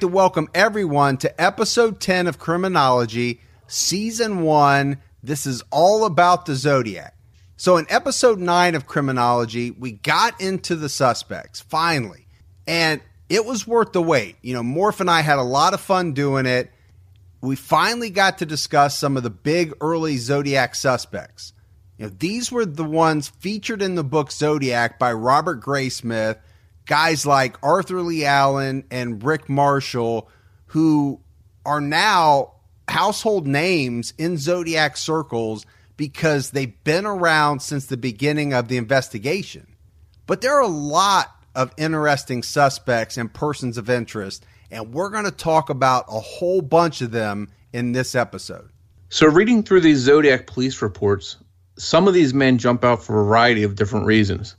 [0.00, 4.96] Like to welcome everyone to episode 10 of Criminology, season one.
[5.22, 7.14] This is all about the Zodiac.
[7.58, 12.26] So, in episode nine of Criminology, we got into the suspects finally,
[12.66, 14.36] and it was worth the wait.
[14.40, 16.70] You know, Morph and I had a lot of fun doing it.
[17.42, 21.52] We finally got to discuss some of the big early Zodiac suspects.
[21.98, 26.38] You know, these were the ones featured in the book Zodiac by Robert Graysmith
[26.86, 30.28] guys like Arthur Lee Allen and Rick Marshall,
[30.66, 31.20] who
[31.64, 32.54] are now
[32.88, 35.64] household names in Zodiac circles
[35.96, 39.66] because they've been around since the beginning of the investigation.
[40.26, 45.24] But there are a lot of interesting suspects and persons of interest, and we're going
[45.24, 48.70] to talk about a whole bunch of them in this episode.
[49.08, 51.36] So, reading through these Zodiac police reports,
[51.76, 54.54] some of these men jump out for a variety of different reasons.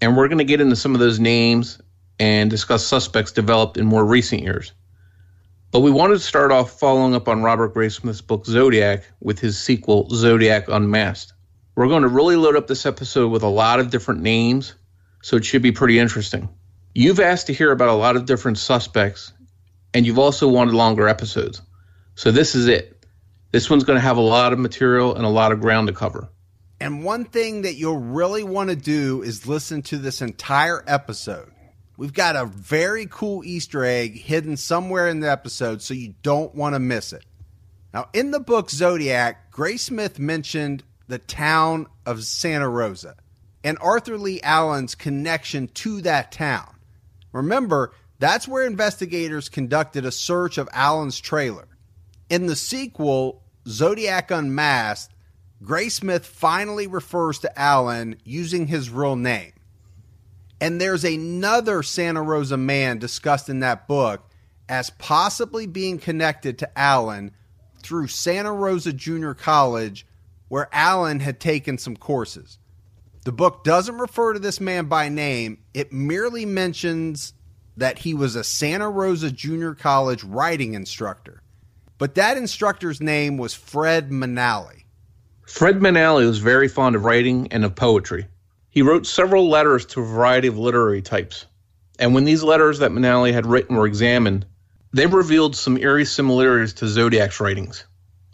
[0.00, 1.80] And we're going to get into some of those names
[2.18, 4.72] and discuss suspects developed in more recent years.
[5.70, 9.58] But we wanted to start off following up on Robert Graysmith's book Zodiac with his
[9.58, 11.32] sequel, Zodiac Unmasked.
[11.74, 14.74] We're going to really load up this episode with a lot of different names,
[15.22, 16.48] so it should be pretty interesting.
[16.94, 19.32] You've asked to hear about a lot of different suspects,
[19.92, 21.60] and you've also wanted longer episodes.
[22.14, 23.04] So this is it.
[23.50, 25.92] This one's going to have a lot of material and a lot of ground to
[25.92, 26.28] cover.
[26.84, 31.50] And one thing that you'll really want to do is listen to this entire episode.
[31.96, 36.54] We've got a very cool Easter egg hidden somewhere in the episode, so you don't
[36.54, 37.24] want to miss it.
[37.94, 43.16] Now, in the book Zodiac, Graysmith mentioned the town of Santa Rosa
[43.64, 46.68] and Arthur Lee Allen's connection to that town.
[47.32, 51.66] Remember, that's where investigators conducted a search of Allen's trailer.
[52.28, 55.13] In the sequel, Zodiac Unmasked,
[55.64, 59.52] Graysmith finally refers to Allen using his real name.
[60.60, 64.28] And there's another Santa Rosa man discussed in that book
[64.68, 67.32] as possibly being connected to Allen
[67.82, 70.06] through Santa Rosa Junior College,
[70.48, 72.58] where Allen had taken some courses.
[73.24, 77.32] The book doesn't refer to this man by name, it merely mentions
[77.76, 81.42] that he was a Santa Rosa Junior College writing instructor.
[81.98, 84.83] But that instructor's name was Fred Manalli.
[85.46, 88.26] Fred Manalli was very fond of writing and of poetry.
[88.70, 91.46] He wrote several letters to a variety of literary types.
[91.98, 94.46] And when these letters that Manalli had written were examined,
[94.92, 97.84] they revealed some eerie similarities to Zodiac's writings.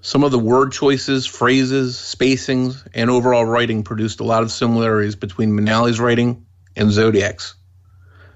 [0.02, 5.16] Some of the word choices, phrases, spacings, and overall writing produced a lot of similarities
[5.16, 7.54] between Manalli's writing and Zodiac's.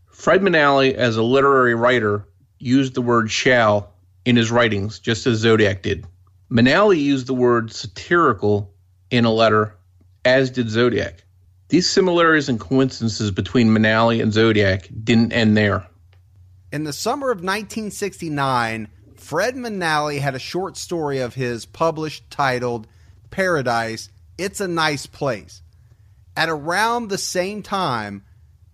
[0.07, 2.27] Fred Manalli, as a literary writer,
[2.59, 3.93] used the word shall
[4.25, 6.07] in his writings, just as Zodiac did.
[6.55, 8.73] Manalli used the word satirical
[9.11, 9.77] in a letter,
[10.25, 11.25] as did Zodiac.
[11.69, 15.89] These similarities and coincidences between Manalli and Zodiac didn't end there.
[16.71, 22.87] In the summer of 1969, Fred Manalli had a short story of his published titled
[23.31, 25.61] Paradise It's a Nice Place.
[26.37, 28.23] At around the same time,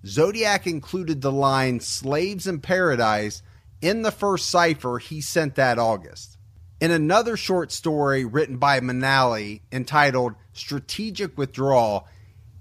[0.05, 3.43] Zodiac included the line Slaves in Paradise
[3.81, 6.37] in the first cipher he sent that August.
[6.81, 12.09] In another short story written by Manalli entitled Strategic Withdrawal,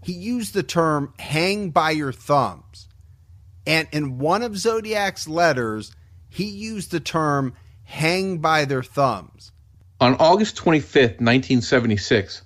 [0.03, 2.89] he used the term hang by your thumbs.
[3.65, 5.95] And in one of Zodiac's letters,
[6.27, 7.53] he used the term
[7.83, 9.53] hang by their thumbs.
[10.01, 12.41] On August 25th, 1976,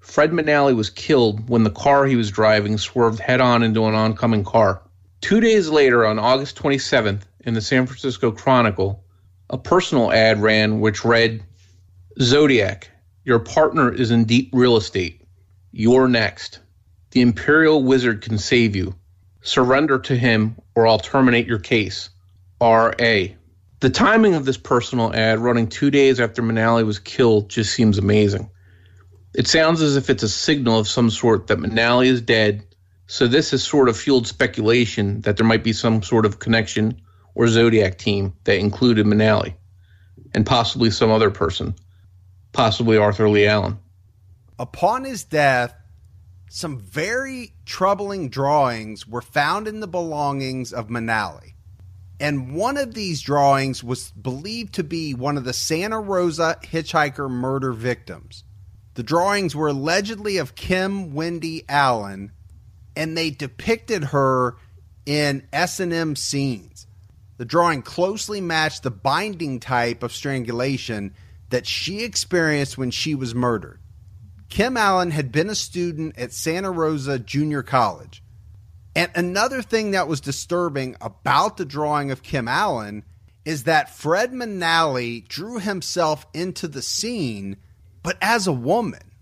[0.00, 3.94] Fred Manalli was killed when the car he was driving swerved head on into an
[3.94, 4.80] oncoming car.
[5.20, 9.04] Two days later, on August 27th, in the San Francisco Chronicle,
[9.50, 11.42] a personal ad ran which read
[12.20, 12.90] Zodiac,
[13.24, 15.22] your partner is in deep real estate.
[15.72, 16.60] You're next.
[17.12, 18.94] The Imperial Wizard can save you.
[19.42, 22.10] Surrender to him or I'll terminate your case.
[22.60, 23.36] R.A.
[23.80, 27.96] The timing of this personal ad running two days after Manalli was killed just seems
[27.96, 28.50] amazing.
[29.34, 32.64] It sounds as if it's a signal of some sort that Manalli is dead,
[33.06, 37.00] so this has sort of fueled speculation that there might be some sort of connection
[37.38, 39.54] or Zodiac team that included Manalli,
[40.34, 41.72] and possibly some other person,
[42.52, 43.78] possibly Arthur Lee Allen.
[44.58, 45.72] Upon his death,
[46.50, 51.54] some very troubling drawings were found in the belongings of Manalli.
[52.18, 57.30] And one of these drawings was believed to be one of the Santa Rosa hitchhiker
[57.30, 58.42] murder victims.
[58.94, 62.32] The drawings were allegedly of Kim Wendy Allen,
[62.96, 64.56] and they depicted her
[65.06, 66.87] in S&M scenes.
[67.38, 71.14] The drawing closely matched the binding type of strangulation
[71.50, 73.80] that she experienced when she was murdered.
[74.48, 78.22] Kim Allen had been a student at Santa Rosa Junior College.
[78.96, 83.04] And another thing that was disturbing about the drawing of Kim Allen
[83.44, 87.56] is that Fred Manalli drew himself into the scene,
[88.02, 89.12] but as a woman.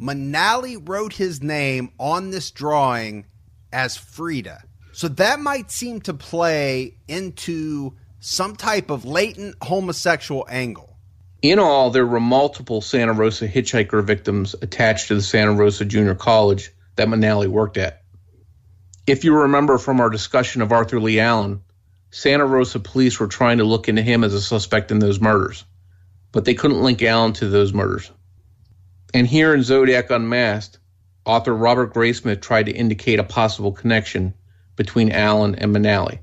[0.00, 3.26] Manalli wrote his name on this drawing
[3.72, 4.64] as Frida.
[4.94, 10.96] So that might seem to play into some type of latent homosexual angle.
[11.42, 16.14] In all, there were multiple Santa Rosa hitchhiker victims attached to the Santa Rosa Junior
[16.14, 18.02] College that Manalli worked at.
[19.04, 21.62] If you remember from our discussion of Arthur Lee Allen,
[22.12, 25.64] Santa Rosa police were trying to look into him as a suspect in those murders,
[26.30, 28.12] but they couldn't link Allen to those murders.
[29.12, 30.78] And here in Zodiac Unmasked,
[31.26, 34.34] author Robert Graysmith tried to indicate a possible connection
[34.76, 36.20] between Allen and Manalli.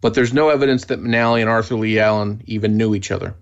[0.00, 3.34] But there's no evidence that Manalli and Arthur Lee Allen even knew each other.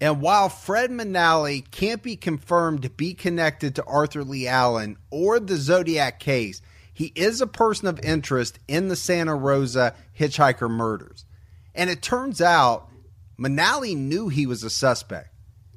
[0.00, 5.40] And while Fred Manalli can't be confirmed to be connected to Arthur Lee Allen or
[5.40, 6.62] the Zodiac case,
[6.92, 11.24] he is a person of interest in the Santa Rosa hitchhiker murders.
[11.74, 12.90] And it turns out
[13.38, 15.30] Manalli knew he was a suspect.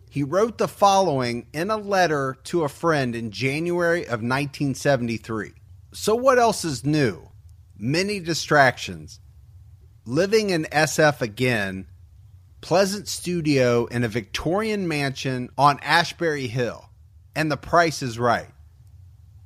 [0.09, 5.53] He wrote the following in a letter to a friend in January of 1973.
[5.93, 7.30] So, what else is new?
[7.81, 9.19] Many distractions,
[10.05, 11.87] living in SF again,
[12.61, 16.87] pleasant studio in a Victorian mansion on Ashbury Hill,
[17.35, 18.51] and the price is right.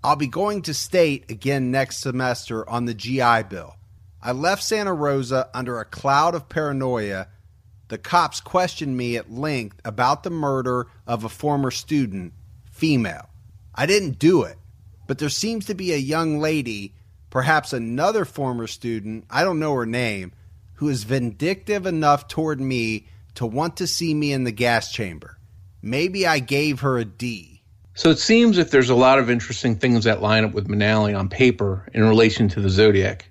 [0.04, 3.76] I'll be going to state again next semester on the GI Bill.
[4.22, 7.28] I left Santa Rosa under a cloud of paranoia.
[7.88, 12.34] The cops questioned me at length about the murder of a former student,
[12.70, 13.30] female.
[13.74, 14.58] I didn't do it,
[15.08, 16.95] but there seems to be a young lady
[17.36, 20.32] perhaps another former student, I don't know her name,
[20.76, 25.38] who is vindictive enough toward me to want to see me in the gas chamber.
[25.82, 27.62] Maybe I gave her a D.
[27.94, 31.14] So it seems that there's a lot of interesting things that line up with Manalli
[31.14, 33.30] on paper in relation to the Zodiac.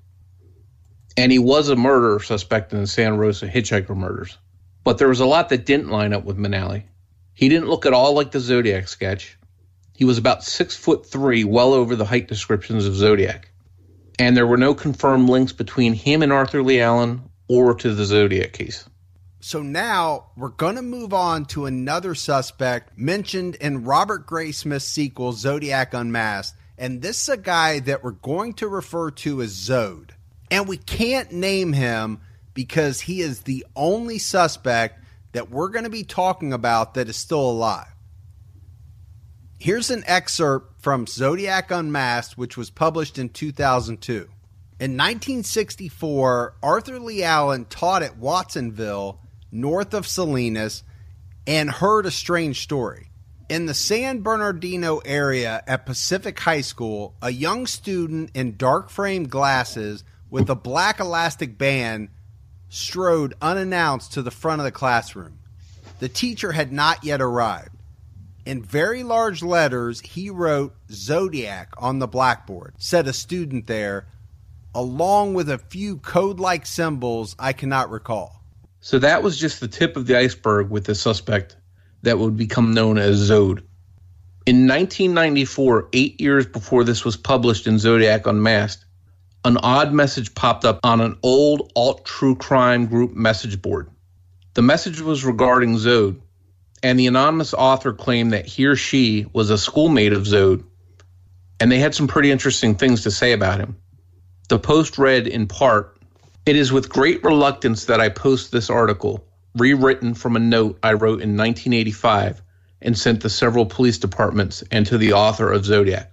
[1.16, 4.36] And he was a murder suspect in the Santa Rosa hitchhiker murders.
[4.84, 6.82] But there was a lot that didn't line up with Manalli.
[7.32, 9.38] He didn't look at all like the Zodiac sketch.
[9.94, 13.48] He was about six foot three, well over the height descriptions of Zodiac
[14.18, 18.04] and there were no confirmed links between him and Arthur Lee Allen or to the
[18.04, 18.88] Zodiac case.
[19.40, 25.32] So now we're going to move on to another suspect mentioned in Robert Graysmith's sequel,
[25.32, 26.56] Zodiac Unmasked.
[26.78, 30.10] And this is a guy that we're going to refer to as Zode.
[30.50, 32.20] And we can't name him
[32.54, 37.16] because he is the only suspect that we're going to be talking about that is
[37.16, 37.93] still alive.
[39.64, 44.12] Here's an excerpt from Zodiac Unmasked, which was published in 2002.
[44.12, 49.20] In 1964, Arthur Lee Allen taught at Watsonville,
[49.50, 50.84] north of Salinas,
[51.46, 53.08] and heard a strange story.
[53.48, 59.30] In the San Bernardino area at Pacific High School, a young student in dark framed
[59.30, 62.10] glasses with a black elastic band
[62.68, 65.38] strode unannounced to the front of the classroom.
[66.00, 67.73] The teacher had not yet arrived.
[68.46, 74.06] In very large letters, he wrote Zodiac on the blackboard, said a student there,
[74.74, 78.42] along with a few code like symbols I cannot recall.
[78.80, 81.56] So that was just the tip of the iceberg with the suspect
[82.02, 83.62] that would become known as Zode.
[84.44, 88.84] In 1994, eight years before this was published in Zodiac Unmasked,
[89.46, 93.88] an odd message popped up on an old alt true crime group message board.
[94.52, 96.20] The message was regarding Zode,
[96.84, 100.64] and the anonymous author claimed that he or she was a schoolmate of Zode,
[101.58, 103.78] and they had some pretty interesting things to say about him.
[104.50, 105.96] The post read in part
[106.44, 110.92] It is with great reluctance that I post this article, rewritten from a note I
[110.92, 112.42] wrote in 1985
[112.82, 116.12] and sent to several police departments and to the author of Zodiac,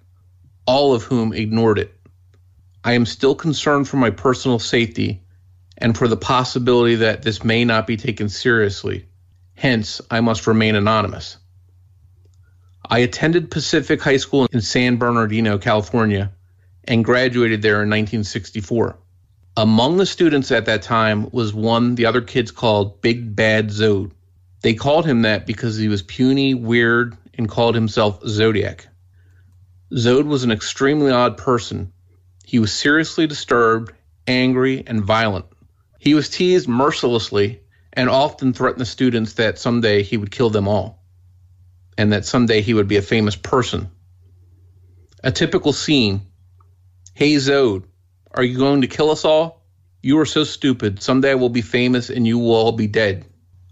[0.65, 1.93] all of whom ignored it.
[2.85, 5.21] I am still concerned for my personal safety
[5.77, 9.05] and for the possibility that this may not be taken seriously
[9.61, 11.37] Hence, I must remain anonymous.
[12.83, 16.31] I attended Pacific High School in San Bernardino, California,
[16.85, 18.97] and graduated there in 1964.
[19.55, 24.09] Among the students at that time was one the other kids called Big Bad Zode.
[24.61, 28.87] They called him that because he was puny, weird, and called himself Zodiac.
[29.93, 31.93] Zode was an extremely odd person.
[32.43, 33.93] He was seriously disturbed,
[34.25, 35.45] angry, and violent.
[35.99, 37.61] He was teased mercilessly
[37.93, 41.03] and often threatened the students that someday he would kill them all
[41.97, 43.89] and that someday he would be a famous person.
[45.23, 46.21] A typical scene
[47.13, 47.83] Hey Zode,
[48.31, 49.61] are you going to kill us all?
[50.01, 51.03] You are so stupid.
[51.03, 53.25] Someday I will be famous and you will all be dead.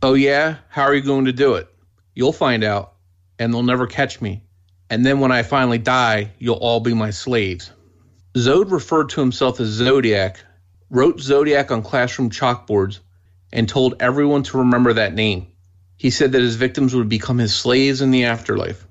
[0.04, 0.58] Oh, yeah?
[0.70, 1.68] How are you going to do it?
[2.14, 2.94] You'll find out,
[3.40, 4.44] and they'll never catch me.
[4.90, 7.72] And then when I finally die, you'll all be my slaves.
[8.36, 10.44] Zode referred to himself as Zodiac,
[10.90, 13.00] wrote Zodiac on classroom chalkboards,
[13.52, 15.48] and told everyone to remember that name.
[15.98, 18.86] He said that his victims would become his slaves in the afterlife.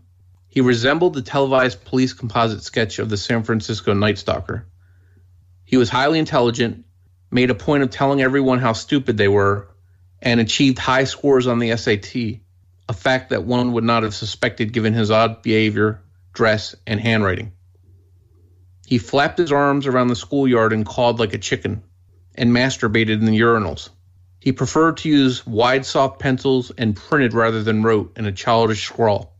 [0.48, 4.66] He resembled the televised police composite sketch of the San Francisco Night Stalker.
[5.64, 6.84] He was highly intelligent,
[7.30, 9.68] made a point of telling everyone how stupid they were,
[10.20, 12.40] and achieved high scores on the SAT,
[12.88, 17.52] a fact that one would not have suspected given his odd behavior, dress, and handwriting.
[18.86, 21.82] He flapped his arms around the schoolyard and cawed like a chicken,
[22.34, 23.90] and masturbated in the urinals.
[24.48, 28.82] He preferred to use wide, soft pencils and printed rather than wrote in a childish
[28.82, 29.36] scrawl.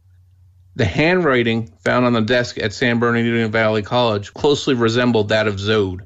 [0.77, 5.59] The handwriting found on the desk at San Bernardino Valley College closely resembled that of
[5.59, 6.01] Zode,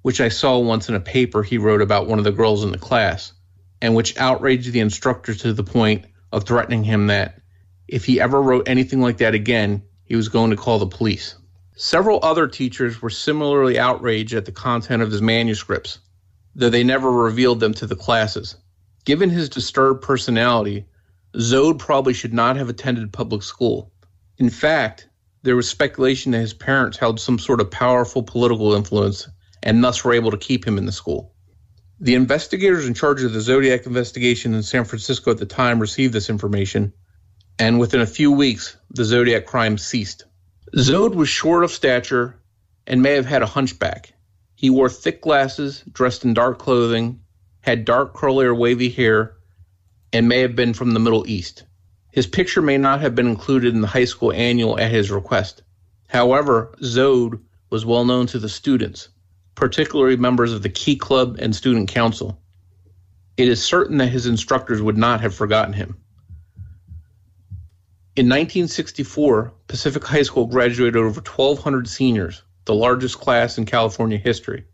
[0.00, 2.72] which I saw once in a paper he wrote about one of the girls in
[2.72, 3.34] the class,
[3.82, 7.38] and which outraged the instructor to the point of threatening him that
[7.86, 11.36] if he ever wrote anything like that again, he was going to call the police.
[11.74, 15.98] Several other teachers were similarly outraged at the content of his manuscripts,
[16.56, 18.56] though they never revealed them to the classes.
[19.04, 20.86] Given his disturbed personality,
[21.36, 23.92] Zode probably should not have attended public school.
[24.38, 25.06] In fact,
[25.42, 29.28] there was speculation that his parents held some sort of powerful political influence
[29.62, 31.34] and thus were able to keep him in the school.
[32.00, 36.12] The investigators in charge of the Zodiac investigation in San Francisco at the time received
[36.12, 36.92] this information,
[37.58, 40.24] and within a few weeks, the Zodiac crime ceased.
[40.74, 42.38] Zode was short of stature
[42.86, 44.12] and may have had a hunchback.
[44.56, 47.20] He wore thick glasses, dressed in dark clothing,
[47.60, 49.36] had dark curly or wavy hair,
[50.14, 51.64] and may have been from the Middle East.
[52.10, 55.62] His picture may not have been included in the high school annual at his request.
[56.08, 59.10] However, Zode was well known to the students,
[59.54, 62.40] particularly members of the Key Club and Student Council.
[63.36, 65.98] It is certain that his instructors would not have forgotten him.
[68.16, 74.64] In 1964, Pacific High School graduated over 1,200 seniors, the largest class in California history.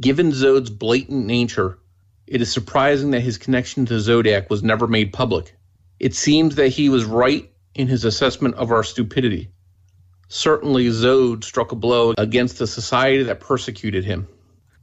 [0.00, 1.78] Given Zode's blatant nature,
[2.26, 5.56] it is surprising that his connection to Zodiac was never made public.
[5.98, 9.50] It seems that he was right in his assessment of our stupidity.
[10.28, 14.26] Certainly, Zode struck a blow against the society that persecuted him.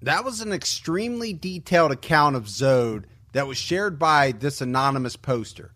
[0.02, 5.74] That was an extremely detailed account of Zode that was shared by this anonymous poster.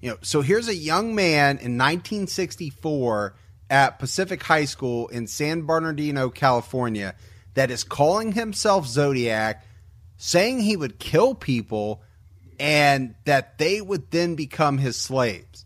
[0.00, 3.34] You know, so here's a young man in 1964
[3.70, 7.14] at Pacific High School in San Bernardino, California,
[7.54, 9.64] that is calling himself Zodiac,
[10.16, 12.02] saying he would kill people
[12.58, 15.64] and that they would then become his slaves.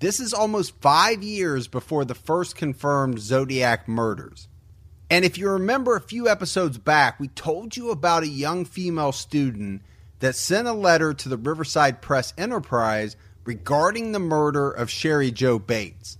[0.00, 4.48] This is almost five years before the first confirmed Zodiac murders.
[5.08, 9.12] And if you remember a few episodes back, we told you about a young female
[9.12, 9.82] student
[10.18, 15.58] that sent a letter to the Riverside Press Enterprise regarding the murder of Cheri Jo
[15.58, 16.18] Bates.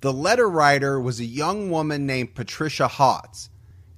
[0.00, 3.48] The letter writer was a young woman named Patricia Hotz,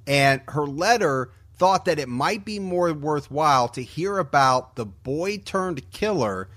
[0.06, 5.36] and her letter thought that it might be more worthwhile to hear about the boy
[5.38, 6.48] turned killer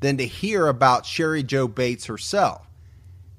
[0.00, 2.66] than to hear about Cheri Jo Bates herself.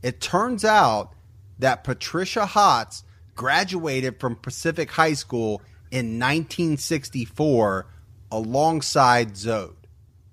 [0.04, 1.14] It turns out
[1.58, 3.04] that Patricia Hotz
[3.36, 7.88] graduated from Pacific High School in 1964
[8.32, 9.74] alongside Zode.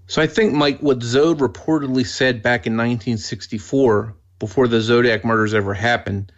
[0.09, 5.55] So I think, Mike, what Zode reportedly said back in 1964 before the Zodiac murders
[5.55, 6.33] ever happened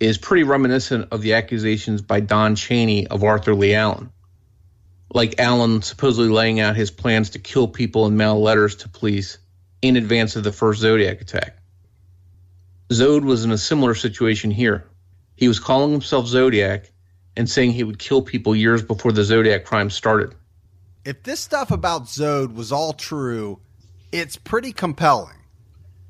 [0.00, 4.10] is pretty reminiscent of the accusations by Don Cheney of Arthur Lee Allen.
[5.12, 9.38] Like Allen supposedly laying out his plans to kill people and mail letters to police
[9.82, 11.56] in advance of the first Zodiac attack.
[12.90, 14.86] Zode was in a similar situation here.
[15.36, 16.90] He was calling himself Zodiac
[17.36, 20.34] and saying he would kill people years before the Zodiac crime started.
[21.04, 23.60] If this stuff about Zode was all true,
[24.12, 25.36] it's pretty compelling.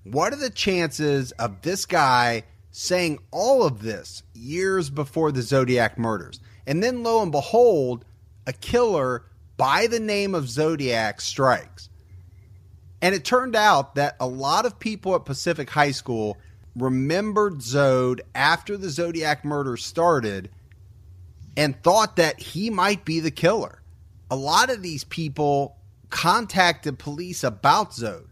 [0.04, 5.98] What are the chances of this guy saying all of this years before the Zodiac
[5.98, 6.40] murders?
[6.66, 8.04] And then lo and behold,
[8.46, 9.24] a killer
[9.56, 11.88] by the name of Zodiac strikes.
[13.00, 16.36] And it turned out that a lot of people at Pacific High School
[16.76, 20.50] remembered Zode after the Zodiac murder started
[21.56, 23.80] and thought that he might be the killer.
[24.30, 25.76] A lot of these people
[26.10, 28.28] contacted police about Zode.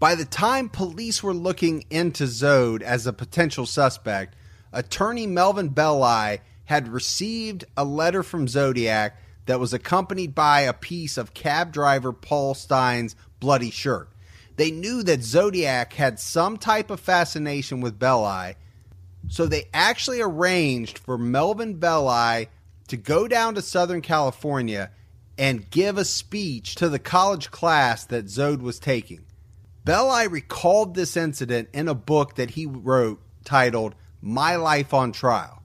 [0.00, 4.34] By the time police were looking into Zode as a potential suspect,
[4.72, 11.18] attorney Melvin Belli had received a letter from Zodiac that was accompanied by a piece
[11.18, 14.08] of cab driver Paul Stine's bloody shirt.
[14.56, 18.54] They knew that Zodiac had some type of fascination with Belli,
[19.28, 22.48] so they actually arranged for Melvin Belli
[22.88, 24.92] to go down to Southern California
[25.36, 29.26] and give a speech to the college class that Zode was taking.
[29.84, 35.62] Belli recalled this incident in a book that he wrote titled My Life on Trial.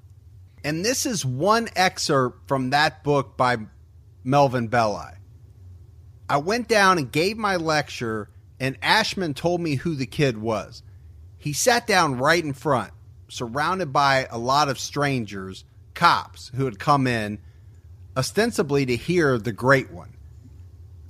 [0.64, 3.58] And this is one excerpt from that book by
[4.24, 5.14] Melvin Belli.
[6.28, 8.30] I went down and gave my lecture,
[8.60, 10.82] and Ashman told me who the kid was.
[11.38, 12.92] He sat down right in front,
[13.28, 17.40] surrounded by a lot of strangers, cops who had come in
[18.18, 20.15] ostensibly to hear the great one.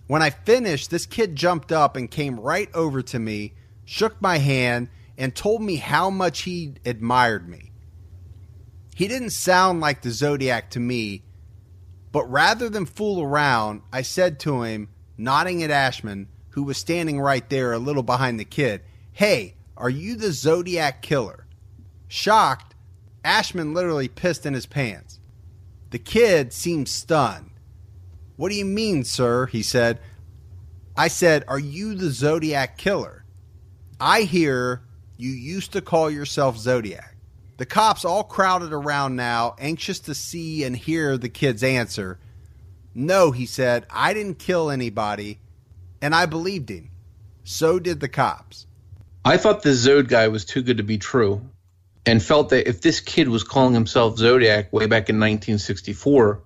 [0.07, 3.53] When I finished, this kid jumped up and came right over to me,
[3.85, 7.71] shook my hand, and told me how much he admired me.
[8.95, 11.23] He didn't sound like the Zodiac to me,
[12.11, 17.19] but rather than fool around, I said to him, nodding at Ashman, who was standing
[17.19, 18.81] right there a little behind the kid,
[19.11, 21.47] Hey, are you the Zodiac killer?
[22.07, 22.75] Shocked,
[23.23, 25.19] Ashman literally pissed in his pants.
[25.89, 27.51] The kid seemed stunned.
[28.35, 29.45] What do you mean, sir?
[29.45, 29.99] He said.
[30.97, 33.25] I said, Are you the Zodiac killer?
[33.99, 34.81] I hear
[35.17, 37.15] you used to call yourself Zodiac.
[37.57, 42.19] The cops all crowded around now, anxious to see and hear the kid's answer.
[42.93, 45.39] No, he said, I didn't kill anybody,
[46.01, 46.91] and I believed him.
[47.43, 48.67] So did the cops.
[49.23, 51.41] I thought the Zode guy was too good to be true
[52.05, 56.43] and felt that if this kid was calling himself Zodiac way back in 1964,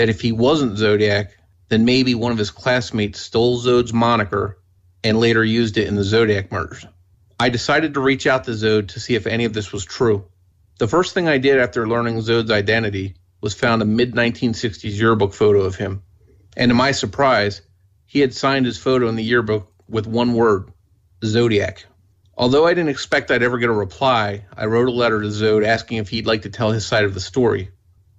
[0.00, 1.36] that if he wasn't Zodiac,
[1.68, 4.58] then maybe one of his classmates stole Zode's moniker
[5.04, 6.86] and later used it in the Zodiac murders.
[7.38, 10.24] I decided to reach out to Zode to see if any of this was true.
[10.78, 15.34] The first thing I did after learning Zode's identity was found a mid 1960s yearbook
[15.34, 16.02] photo of him.
[16.56, 17.60] And to my surprise,
[18.06, 20.72] he had signed his photo in the yearbook with one word
[21.22, 21.84] Zodiac.
[22.38, 25.66] Although I didn't expect I'd ever get a reply, I wrote a letter to Zode
[25.66, 27.68] asking if he'd like to tell his side of the story.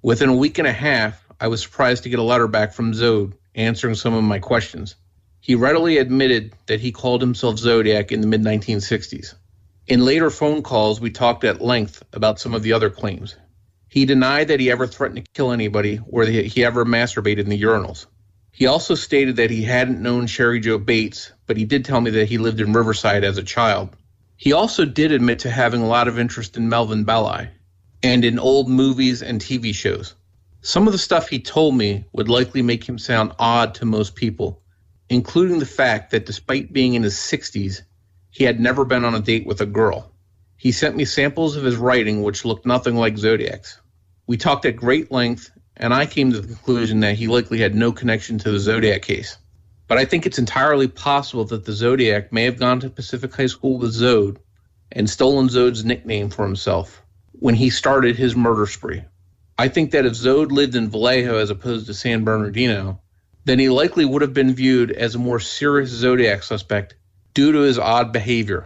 [0.03, 2.93] Within a week and a half, I was surprised to get a letter back from
[2.93, 4.95] Zode answering some of my questions.
[5.39, 9.33] He readily admitted that he called himself Zodiac in the mid 1960s.
[9.87, 13.35] In later phone calls, we talked at length about some of the other claims.
[13.89, 17.49] He denied that he ever threatened to kill anybody or that he ever masturbated in
[17.49, 18.05] the urinals.
[18.51, 22.11] He also stated that he hadn't known Cheri Jo Bates, but he did tell me
[22.11, 23.89] that he lived in Riverside as a child.
[24.37, 27.49] He also did admit to having a lot of interest in Melvin Belli
[28.03, 30.13] and in old movies and TV shows.
[30.63, 34.13] Some of the stuff he told me would likely make him sound odd to most
[34.13, 34.61] people,
[35.09, 37.81] including the fact that despite being in his 60s,
[38.29, 40.11] he had never been on a date with a girl.
[40.57, 43.79] He sent me samples of his writing, which looked nothing like Zodiac's.
[44.27, 47.73] We talked at great length, and I came to the conclusion that he likely had
[47.73, 49.39] no connection to the Zodiac case.
[49.87, 53.47] But I think it's entirely possible that the Zodiac may have gone to Pacific High
[53.47, 54.37] School with Zode
[54.91, 59.01] and stolen Zode's nickname for himself when he started his murder spree.
[59.61, 62.99] I think that if Zode lived in Vallejo as opposed to San Bernardino,
[63.45, 66.95] then he likely would have been viewed as a more serious Zodiac suspect
[67.35, 68.65] due to his odd behavior.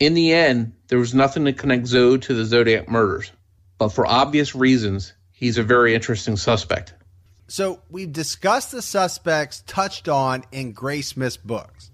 [0.00, 3.30] In the end, there was nothing to connect Zode to the Zodiac murders,
[3.78, 6.94] but for obvious reasons, he's a very interesting suspect.
[7.46, 11.92] So we've discussed the suspects touched on in Graysmith's books,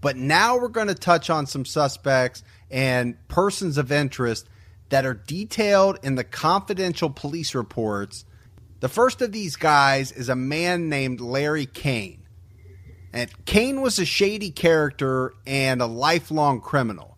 [0.00, 4.46] but now we're going to touch on some suspects and persons of interest
[4.90, 8.24] that are detailed in the confidential police reports.
[8.80, 12.26] The first of these guys is a man named Larry Kane.
[13.12, 17.16] And Kane was a shady character and a lifelong criminal.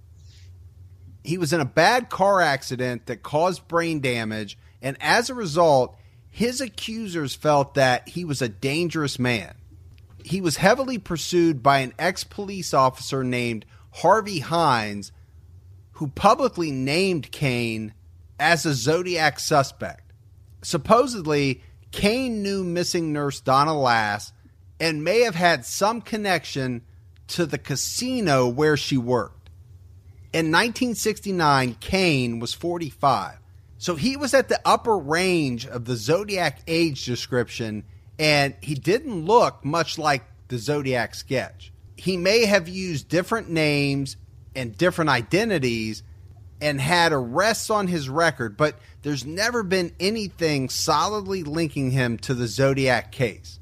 [1.25, 5.97] He was in a bad car accident that caused brain damage, and as a result,
[6.31, 9.55] his accusers felt that he was a dangerous man.
[10.25, 15.13] He was heavily pursued by an ex police officer named Harvey Hines,
[15.93, 17.95] who publicly named Kane
[18.39, 20.13] as a Zodiac suspect.
[20.63, 24.33] Supposedly, Kane knew missing nurse Donna Lass
[24.81, 26.83] and may have had some connection
[27.29, 29.51] to the casino where she worked.
[30.33, 33.39] In 1969, Kane was 45.
[33.79, 37.85] So he was at the upper range of the Zodiac age description,
[38.19, 41.73] and he didn't look much like the Zodiac sketch.
[41.97, 44.17] He may have used different names
[44.55, 46.03] and different identities
[46.61, 52.35] and had arrests on his record, but there's never been anything solidly linking him to
[52.35, 53.59] the Zodiac case.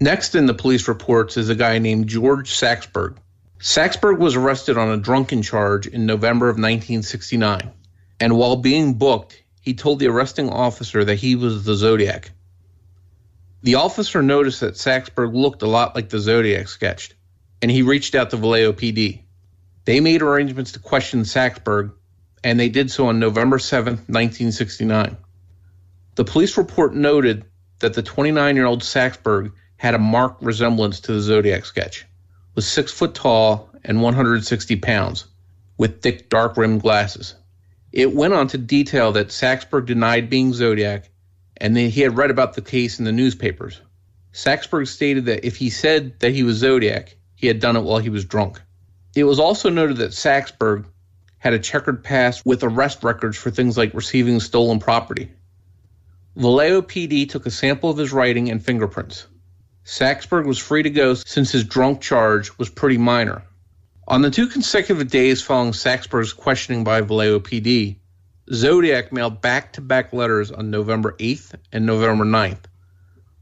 [0.00, 3.16] Next in the police reports is a guy named George Saxberg.
[3.60, 7.72] Saxberg was arrested on a drunken charge in November of 1969.
[8.20, 12.30] and while being booked, he told the arresting officer that he was the Zodiac.
[13.62, 17.14] The officer noticed that Saxberg looked a lot like the Zodiac sketched,
[17.62, 19.23] and he reached out to Vallejo PD.
[19.84, 21.92] They made arrangements to question Saxberg,
[22.42, 25.16] and they did so on November 7, 1969.
[26.14, 27.44] The police report noted
[27.80, 32.06] that the 29 year old Saxberg had a marked resemblance to the Zodiac sketch,
[32.54, 35.26] was six foot tall and 160 pounds,
[35.76, 37.34] with thick dark rimmed glasses.
[37.92, 41.10] It went on to detail that Saxberg denied being Zodiac
[41.58, 43.80] and that he had read about the case in the newspapers.
[44.32, 47.98] Saxberg stated that if he said that he was Zodiac, he had done it while
[47.98, 48.60] he was drunk.
[49.14, 50.86] It was also noted that Saxberg
[51.38, 55.30] had a checkered past with arrest records for things like receiving stolen property.
[56.36, 59.26] Vallejo PD took a sample of his writing and fingerprints.
[59.84, 63.42] Saxberg was free to go since his drunk charge was pretty minor.
[64.08, 67.96] On the two consecutive days following Saxberg's questioning by Vallejo PD,
[68.52, 72.64] Zodiac mailed back to back letters on November 8th and November 9th,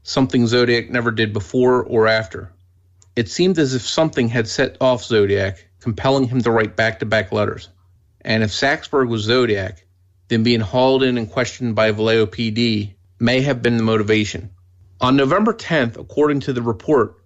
[0.03, 2.53] something Zodiac never did before or after.
[3.15, 7.05] It seemed as if something had set off Zodiac, compelling him to write back to
[7.05, 7.69] back letters.
[8.21, 9.85] And if Saxberg was Zodiac,
[10.29, 14.49] then being hauled in and questioned by Vallejo PD may have been the motivation.
[14.99, 17.17] On November 10th, according to the report,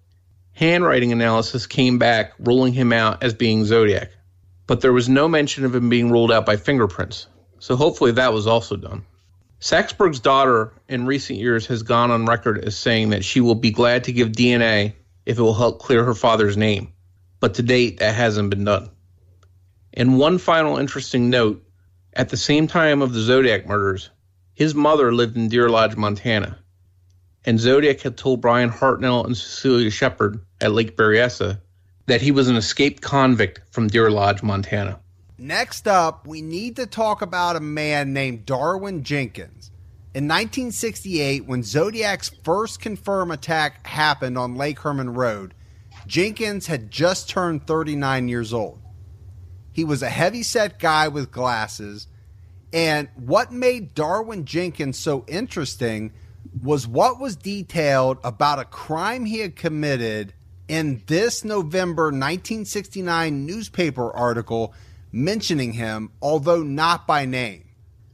[0.52, 4.10] handwriting analysis came back ruling him out as being Zodiac,
[4.66, 7.28] but there was no mention of him being ruled out by fingerprints,
[7.60, 9.06] so hopefully that was also done.
[9.60, 13.70] Saxberg's daughter in recent years has gone on record as saying that she will be
[13.70, 14.94] glad to give DNA
[15.28, 16.90] if it will help clear her father's name,
[17.38, 18.88] but to date that hasn't been done.
[19.92, 21.62] And one final interesting note
[22.14, 24.08] at the same time of the Zodiac murders,
[24.54, 26.58] his mother lived in Deer Lodge, Montana,
[27.44, 31.60] and Zodiac had told Bryan Hartnell and Cecilia Shepard at Lake Berryessa
[32.06, 34.98] that he was an escaped convict from Deer Lodge, Montana.
[35.36, 39.57] Next up, we need to talk about a man named Darwin Jenkins.
[40.18, 45.54] In 1968, when Zodiac's first confirmed attack happened on Lake Herman Road,
[46.08, 48.80] Jenkins had just turned 39 years old.
[49.70, 52.08] He was a heavy set guy with glasses.
[52.72, 56.12] And what made Darwin Jenkins so interesting
[56.64, 60.34] was what was detailed about a crime he had committed
[60.66, 64.74] in this November 1969 newspaper article
[65.12, 67.67] mentioning him, although not by name.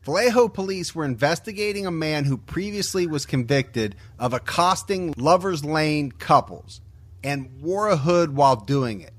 [0.05, 6.83] Vallejo police were investigating a man who previously was convicted of accosting Lovers Lane couples
[7.23, 9.15] and wore a hood while doing it.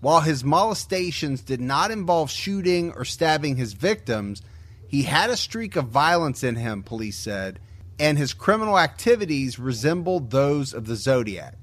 [0.00, 4.42] While his molestations did not involve shooting or stabbing his victims,
[4.86, 7.58] he had a streak of violence in him, police said,
[7.98, 11.54] and his criminal activities resembled those of the Zodiac.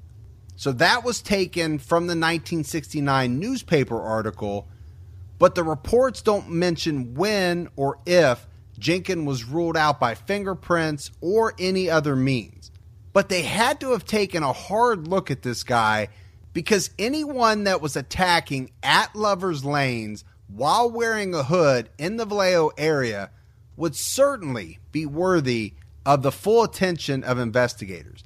[0.55, 4.67] So that was taken from the 1969 newspaper article,
[5.43, 8.47] but the reports don't mention when or if
[8.79, 12.71] Jenkins was ruled out by fingerprints or any other means.
[13.11, 16.07] But they had to have taken a hard look at this guy
[16.53, 22.71] because anyone that was attacking at lovers' lanes while wearing a hood in the Vallejo
[22.77, 23.29] area
[23.75, 25.73] would certainly be worthy
[26.05, 28.23] of the full attention of investigators.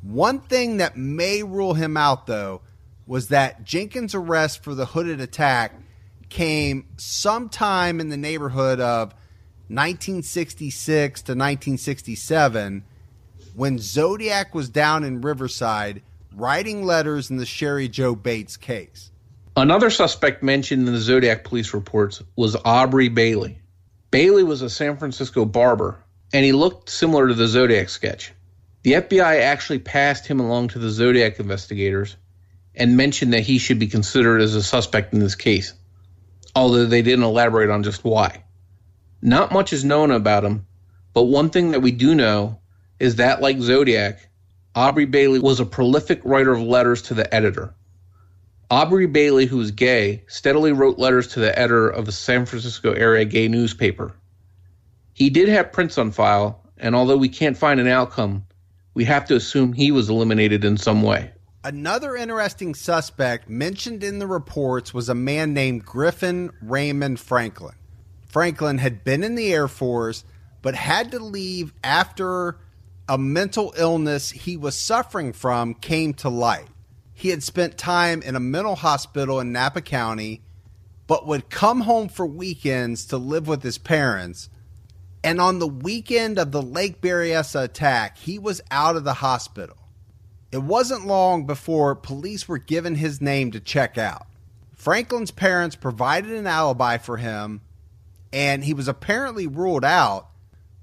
[0.00, 2.62] One thing that may rule him out, though,
[3.06, 5.74] was that Jenkins' arrest for the hooded attack
[6.36, 9.14] came sometime in the neighborhood of
[9.68, 12.84] 1966 to 1967
[13.54, 16.02] when Zodiac was down in Riverside
[16.34, 19.10] writing letters in the Cheri Jo Bates case.
[19.56, 23.58] Another suspect mentioned in the Zodiac police reports was Aubrey Bailey.
[24.10, 25.96] Bailey was a San Francisco barber,
[26.34, 28.34] and he looked similar to the Zodiac sketch.
[28.82, 32.14] The FBI actually passed him along to the Zodiac investigators
[32.74, 35.72] and mentioned that he should be considered as a suspect in this case,
[36.56, 38.42] although they didn't elaborate on just why.
[39.20, 40.66] Not much is known about him,
[41.12, 42.58] but one thing that we do know
[42.98, 44.26] is that, like Zodiac,
[44.74, 47.74] Aubrey Bailey was a prolific writer of letters to the editor.
[48.70, 52.92] Aubrey Bailey, who was gay, steadily wrote letters to the editor of a San Francisco
[52.92, 54.14] area gay newspaper.
[55.12, 58.44] He did have prints on file, and although we can't find an outcome,
[58.94, 61.32] we have to assume he was eliminated in some way.
[61.66, 67.74] Another interesting suspect mentioned in the reports was a man named Griffin Raymond Franklin.
[68.28, 70.22] Franklin had been in the Air Force,
[70.62, 72.58] but had to leave after
[73.08, 76.68] a mental illness he was suffering from came to light.
[77.12, 80.42] He had spent time in a mental hospital in Napa County,
[81.08, 84.50] but would come home for weekends to live with his parents.
[85.24, 89.76] And on the weekend of the Lake Berryessa attack, he was out of the hospital.
[90.52, 94.26] It wasn't long before police were given his name to check out.
[94.74, 97.60] Franklin's parents provided an alibi for him,
[98.32, 100.28] and he was apparently ruled out.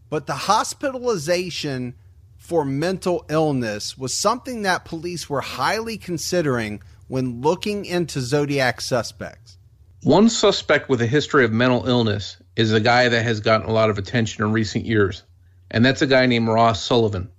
[0.09, 1.95] But the hospitalization
[2.37, 9.57] for mental illness was something that police were highly considering when looking into Zodiac suspects.
[10.03, 13.73] One suspect with a history of mental illness is a guy that has gotten a
[13.73, 15.23] lot of attention in recent years,
[15.71, 17.31] and that's a guy named Ross Sullivan.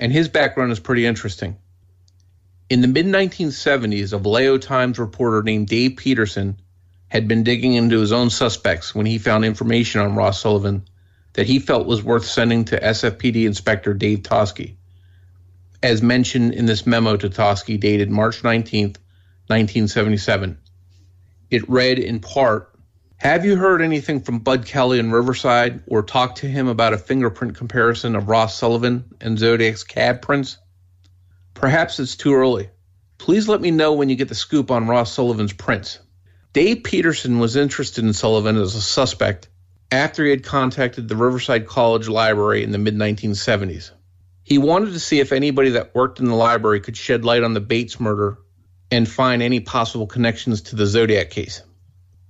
[0.00, 1.56] And his background is pretty interesting.
[2.70, 6.60] In the mid 1970s, a Vallejo Times reporter named Dave Peterson
[7.08, 10.86] had been digging into his own suspects when he found information on Ross Sullivan
[11.32, 14.74] that he felt was worth sending to SFPD Inspector Dave Toschi,
[15.82, 18.88] as mentioned in this memo to Toschi dated March 19,
[19.46, 20.58] 1977.
[21.50, 22.74] It read in part
[23.16, 26.98] Have you heard anything from Bud Kelly in Riverside or talked to him about a
[26.98, 30.58] fingerprint comparison of Ross Sullivan and Zodiac's cab prints?
[31.58, 32.70] Perhaps it's too early.
[33.18, 35.98] Please let me know when you get the scoop on Ross Sullivan's prints.
[36.52, 39.48] Dave Peterson was interested in Sullivan as a suspect
[39.90, 43.90] after he had contacted the Riverside College Library in the mid 1970s.
[44.44, 47.54] He wanted to see if anybody that worked in the library could shed light on
[47.54, 48.38] the Bates murder
[48.92, 51.62] and find any possible connections to the Zodiac case.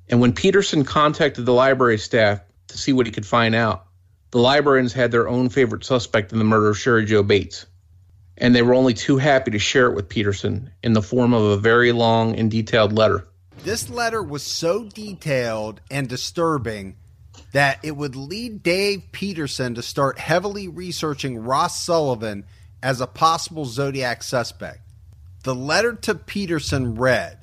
[0.09, 3.85] And when Peterson contacted the library staff to see what he could find out,
[4.31, 7.67] the librarians had their own favorite suspect in the murder of Cheri Jo Bates
[8.39, 11.43] and they were only too happy to share it with Peterson in the form of
[11.43, 13.27] a very long and detailed letter.
[13.65, 16.97] This letter was so detailed and disturbing
[17.53, 22.45] that it would lead Dave Peterson to start heavily researching Ross Sullivan
[22.83, 24.81] as a possible Zodiac suspect.
[25.43, 27.39] The letter to Peterson read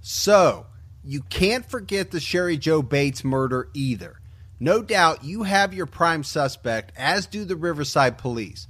[0.00, 0.66] So,
[1.04, 4.20] you can't forget the Cheri Jo Bates murder either.
[4.58, 8.66] No doubt you have your prime suspect, as do the Riverside police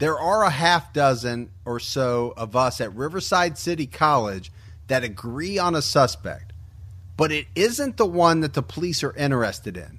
[0.00, 4.50] there are a half dozen or so of us at Riverside City College
[4.88, 6.54] that agree on a suspect,
[7.18, 9.98] but it isn't the one that the police are interested in.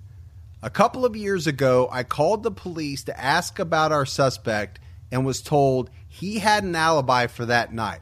[0.63, 4.79] A couple of years ago, I called the police to ask about our suspect
[5.11, 8.01] and was told he had an alibi for that night.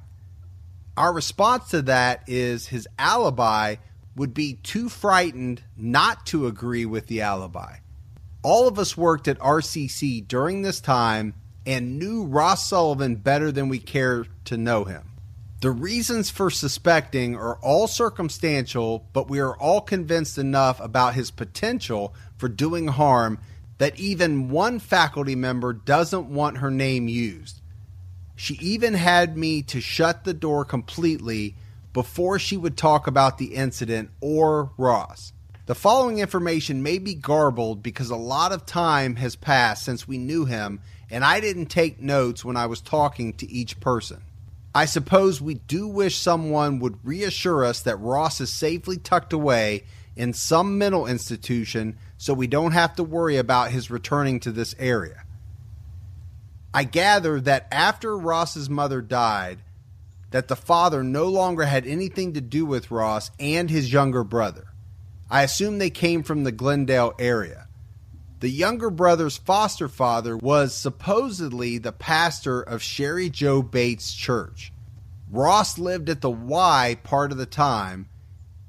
[0.95, 3.75] Our response to that is his alibi
[4.15, 7.77] would be too frightened not to agree with the alibi.
[8.41, 11.33] All of us worked at RCC during this time
[11.69, 15.03] and knew Ross Sullivan better than we care to know him.
[15.61, 21.29] The reasons for suspecting are all circumstantial, but we are all convinced enough about his
[21.29, 23.37] potential for doing harm
[23.77, 27.61] that even one faculty member doesn't want her name used.
[28.35, 31.55] She even had me to shut the door completely
[31.93, 35.33] before she would talk about the incident or Ross.
[35.67, 40.17] The following information may be garbled because a lot of time has passed since we
[40.17, 44.21] knew him and I didn't take notes when I was talking to each person.
[44.73, 49.83] I suppose we do wish someone would reassure us that Ross is safely tucked away
[50.15, 54.75] in some mental institution so we don't have to worry about his returning to this
[54.77, 55.23] area.
[56.73, 59.59] I gather that after Ross's mother died,
[60.31, 64.67] that the father no longer had anything to do with Ross and his younger brother.
[65.31, 67.68] I assume they came from the Glendale area.
[68.39, 74.71] The younger brother's foster father was supposedly the pastor of Cheri Jo Bates Church.
[75.29, 78.07] Ross lived at the Y part of the time.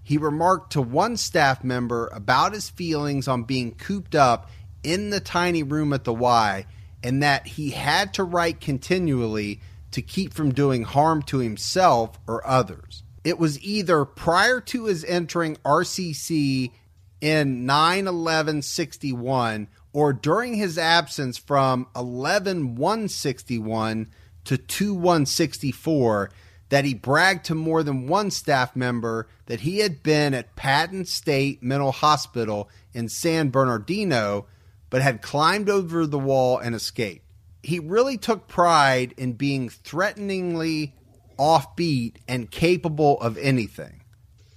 [0.03, 4.51] He remarked to one staff member about his feelings on being cooped up
[4.83, 6.67] in the tiny room at the Y
[7.05, 9.61] and that he had to write continually
[9.93, 13.05] to keep from doing harm to himself or others.
[13.23, 16.73] It was either prior to his entering RCC
[17.21, 24.09] in 9 11 61 or during his absence from 11 161
[24.45, 26.31] to 2 164
[26.71, 31.05] that he bragged to more than one staff member that he had been at Patton
[31.05, 34.47] State Mental Hospital in San Bernardino,
[34.89, 37.25] but had climbed over the wall and escaped.
[37.63, 40.95] He really took pride in being threateningly
[41.39, 44.00] offbeat and capable of anything.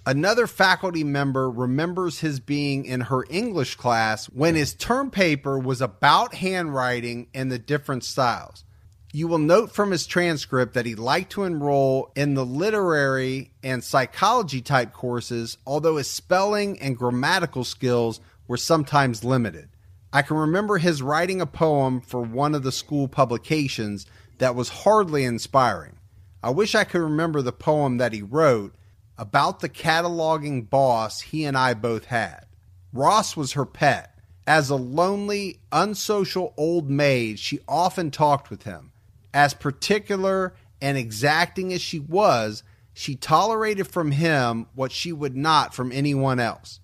[0.05, 5.81] Another faculty member remembers his being in her English class when his term paper was
[5.81, 8.65] about handwriting and the different styles.
[9.13, 13.81] You will note from his transcript that he liked to enroll in the literary and
[13.81, 19.69] psychology type courses, although his spelling and grammatical skills were sometimes limited.
[20.11, 24.05] I can remember his writing a poem for one of the school publications
[24.39, 25.95] that was hardly inspiring.
[26.41, 28.75] I wish I could remember the poem that he wrote
[29.17, 32.45] about the cataloging boss he and I both had.
[32.91, 34.09] Ross was her pet.
[34.45, 38.91] As a lonely, unsocial old maid, she often talked with him.
[39.33, 45.73] As particular and exacting as she was, she tolerated from him what she would not
[45.73, 46.79] from anyone else.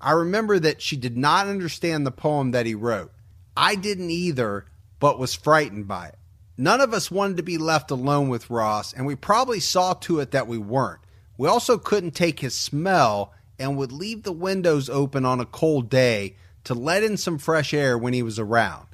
[0.00, 3.12] I remember that she did not understand the poem that he wrote.
[3.56, 4.66] I didn't either,
[4.98, 6.18] but was frightened by it.
[6.56, 10.20] None of us wanted to be left alone with Ross, and we probably saw to
[10.20, 11.01] it that we weren't.
[11.36, 15.88] We also couldn't take his smell and would leave the windows open on a cold
[15.88, 18.86] day to let in some fresh air when he was around.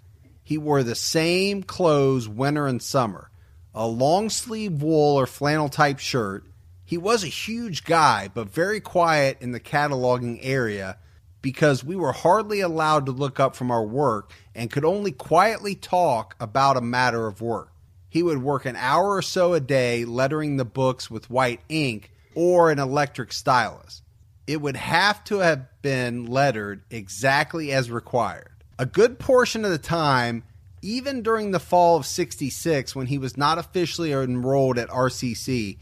[0.43, 3.31] He wore the same clothes winter and summer
[3.75, 6.45] a long sleeve wool or flannel type shirt.
[6.85, 10.97] He was a huge guy, but very quiet in the cataloging area
[11.43, 15.75] because we were hardly allowed to look up from our work and could only quietly
[15.75, 17.73] talk about a matter of work.
[18.09, 22.11] He would work an hour or so a day lettering the books with white ink
[22.39, 24.01] or an electric stylus.
[24.47, 28.63] It would have to have been lettered exactly as required.
[28.79, 30.45] A good portion of the time,
[30.81, 35.79] even during the fall of 66, when he was not officially enrolled at RCC,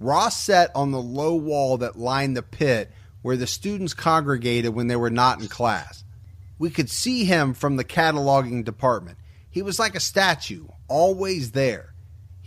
[0.00, 2.90] Ross sat on the low wall that lined the pit
[3.20, 6.04] where the students congregated when they were not in class.
[6.58, 9.18] We could see him from the cataloging department.
[9.50, 11.92] He was like a statue, always there.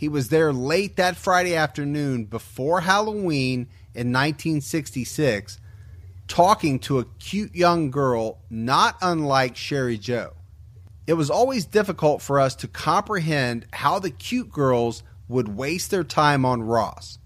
[0.02, 5.60] He was there late that Friday afternoon before Halloween in 1966,
[6.26, 10.32] talking to a cute young girl not unlike Cheri Jo.
[11.06, 16.02] It was always difficult for us to comprehend how the cute girls would waste their
[16.02, 17.20] time on Ross.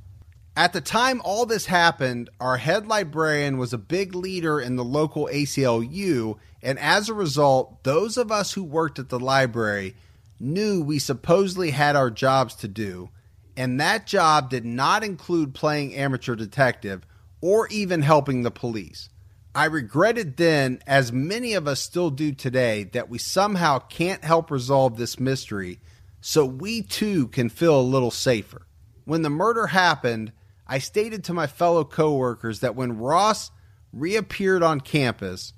[0.55, 4.85] At the time all this happened, our head librarian was a big leader in the
[4.85, 9.97] local ACLU, and as a result, those of us who worked at the library
[10.39, 13.11] knew we supposedly had our jobs to do,
[13.57, 17.07] and that job did not include playing amateur detective
[17.41, 19.09] or even helping the police.
[19.55, 24.51] I regretted then, as many of us still do today, that we somehow can't help
[24.51, 25.81] resolve this mystery
[26.21, 28.67] so we too can feel a little safer.
[29.05, 30.33] When the murder happened,
[30.67, 33.51] I stated to my fellow coworkers that when Ross
[33.93, 35.55] reappeared on campus,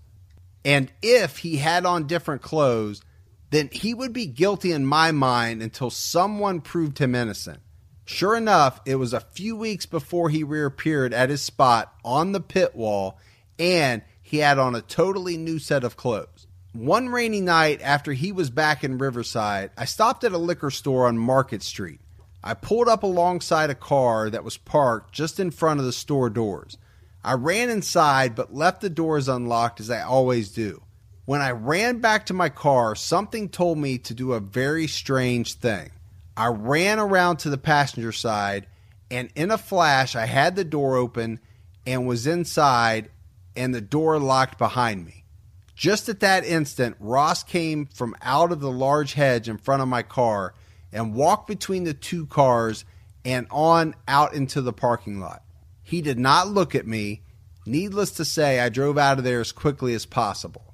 [0.65, 3.01] and if he had on different clothes,
[3.51, 7.61] then he would be guilty in my mind until someone proved him innocent.
[8.05, 12.41] Sure enough, it was a few weeks before he reappeared at his spot on the
[12.41, 13.19] pit wall,
[13.59, 16.47] and he had on a totally new set of clothes.
[16.73, 21.07] One rainy night after he was back in Riverside, I stopped at a liquor store
[21.07, 22.01] on Market Street.
[22.43, 26.31] I pulled up alongside a car that was parked just in front of the store
[26.31, 26.79] doors.
[27.25, 30.83] I ran inside but left the doors unlocked as I always do.
[31.29, 35.53] When I ran back to my car, something told me to do a very strange
[35.57, 35.91] thing.
[36.35, 38.67] I ran around to the passenger side,
[39.11, 41.39] and in a flash, I had the door open
[41.87, 43.11] and was inside,
[43.55, 45.27] and the door locked behind me.
[45.75, 49.89] Just at that instant, Ross came from out of the large hedge in front of
[49.89, 50.55] my car
[50.95, 52.87] and walked between the two cars
[53.27, 55.43] and on out into the parking lot.
[55.83, 57.21] He did not look at me.
[57.67, 60.68] Needless to say, I drove out of there as quickly as possible.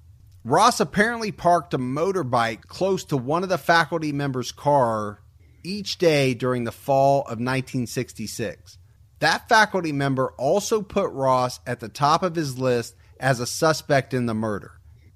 [0.46, 5.22] Ross apparently parked a motorbike close to one of the faculty members' car
[5.62, 8.76] each day during the fall of 1966.
[9.20, 14.12] That faculty member also put Ross at the top of his list as a suspect
[14.12, 14.72] in the murder.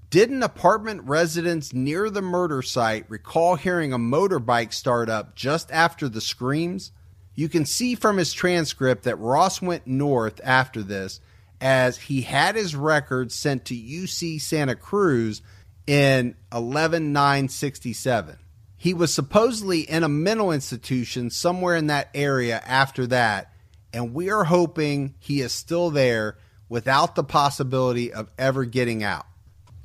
[0.08, 6.08] Didn't apartment residents near the murder site recall hearing a motorbike start up just after
[6.08, 6.90] the screams?
[7.34, 11.20] You can see from his transcript that Ross went north after this
[11.60, 15.42] as he had his record sent to UC Santa Cruz
[15.86, 18.38] in 11967.
[18.76, 23.52] He was supposedly in a mental institution somewhere in that area after that,
[23.92, 26.36] and we are hoping he is still there
[26.68, 29.26] without the possibility of ever getting out.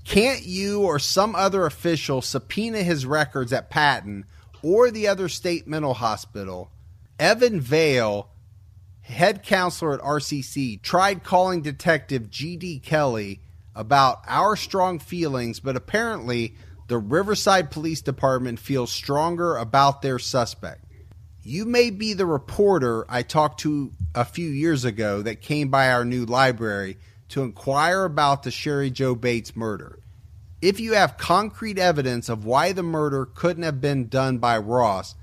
[0.03, 4.25] Can't you or some other official subpoena his records at Patton
[4.61, 6.69] or the other state mental hospital?
[7.17, 8.29] Evan Vale,
[9.03, 12.79] head counselor at RCC, tried calling Detective G.D.
[12.79, 13.39] Kelly
[13.75, 16.55] about our strong feelings, but apparently
[16.87, 20.85] the Riverside Police Department feels stronger about their suspect.
[21.41, 25.91] You may be the reporter I talked to a few years ago that came by
[25.91, 26.97] our new library
[27.29, 29.99] to inquire about the Cheri Jo Bates murder.
[30.61, 35.15] If you have concrete evidence of why the murder couldn't have been done by Ross,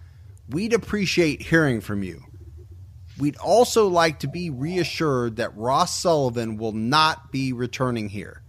[0.51, 2.24] we'd appreciate hearing from you.
[3.18, 8.42] We'd also like to be reassured that Ross Sullivan will not be returning here.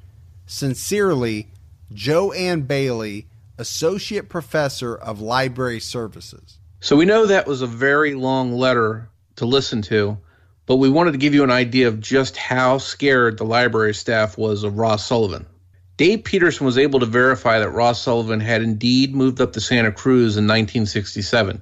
[0.45, 1.49] Sincerely,
[1.93, 6.57] Joanne Bailey, Associate Professor of Library Services.
[6.80, 10.18] So we know that was a very long letter to listen to,
[10.66, 14.38] but we wanted to give you an idea of just how scared the library staff
[14.38, 15.45] was of Ross Sullivan.
[15.97, 19.91] Dave Peterson was able to verify that Ross Sullivan had indeed moved up to Santa
[19.91, 21.62] Cruz in 1967,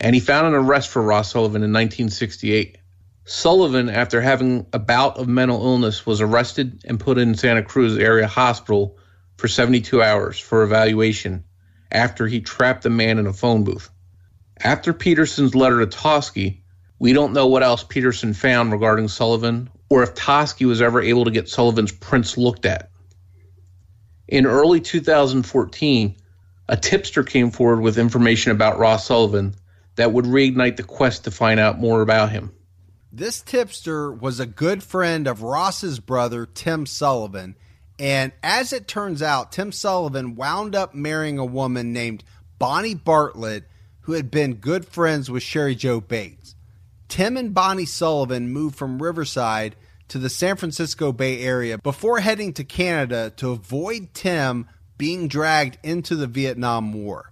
[0.00, 2.78] and he found an arrest for Ross Sullivan in 1968.
[3.24, 7.98] Sullivan, after having a bout of mental illness, was arrested and put in Santa Cruz
[7.98, 8.98] area hospital
[9.36, 11.44] for 72 hours for evaluation
[11.90, 13.90] after he trapped the man in a phone booth.
[14.62, 16.60] After Peterson's letter to Toschi,
[16.98, 21.24] we don't know what else Peterson found regarding Sullivan or if Toschi was ever able
[21.24, 22.90] to get Sullivan's prints looked at.
[24.28, 26.16] In early 2014,
[26.68, 29.54] a tipster came forward with information about Ross Sullivan
[29.96, 32.52] that would reignite the quest to find out more about him.
[33.12, 37.56] This tipster was a good friend of Ross's brother, Tim Sullivan.
[37.98, 42.24] And as it turns out, Tim Sullivan wound up marrying a woman named
[42.58, 43.64] Bonnie Bartlett,
[44.02, 46.54] who had been good friends with Cheri Jo Bates.
[47.08, 49.76] Tim and Bonnie Sullivan moved from Riverside
[50.08, 54.66] to the San Francisco Bay Area before heading to Canada to avoid Tim
[54.98, 57.30] being dragged into the Vietnam War.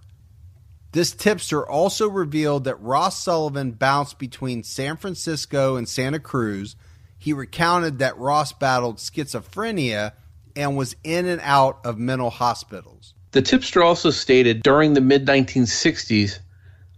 [0.95, 6.77] This tipster also revealed that Ross Sullivan bounced between San Francisco and Santa Cruz.
[7.17, 10.13] He recounted that Ross battled schizophrenia
[10.55, 13.13] and was in and out of mental hospitals.
[13.31, 16.39] The tipster also stated during the mid 1960s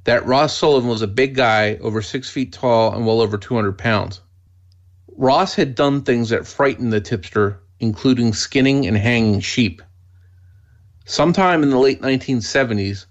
[0.04, 3.80] that Ross Sullivan was a big guy, over six feet tall and well over 200
[3.80, 4.22] pounds.
[5.16, 9.82] Ross had done things that frightened the tipster, including skinning and hanging sheep.
[11.06, 13.08] Sometime in the late 1970s,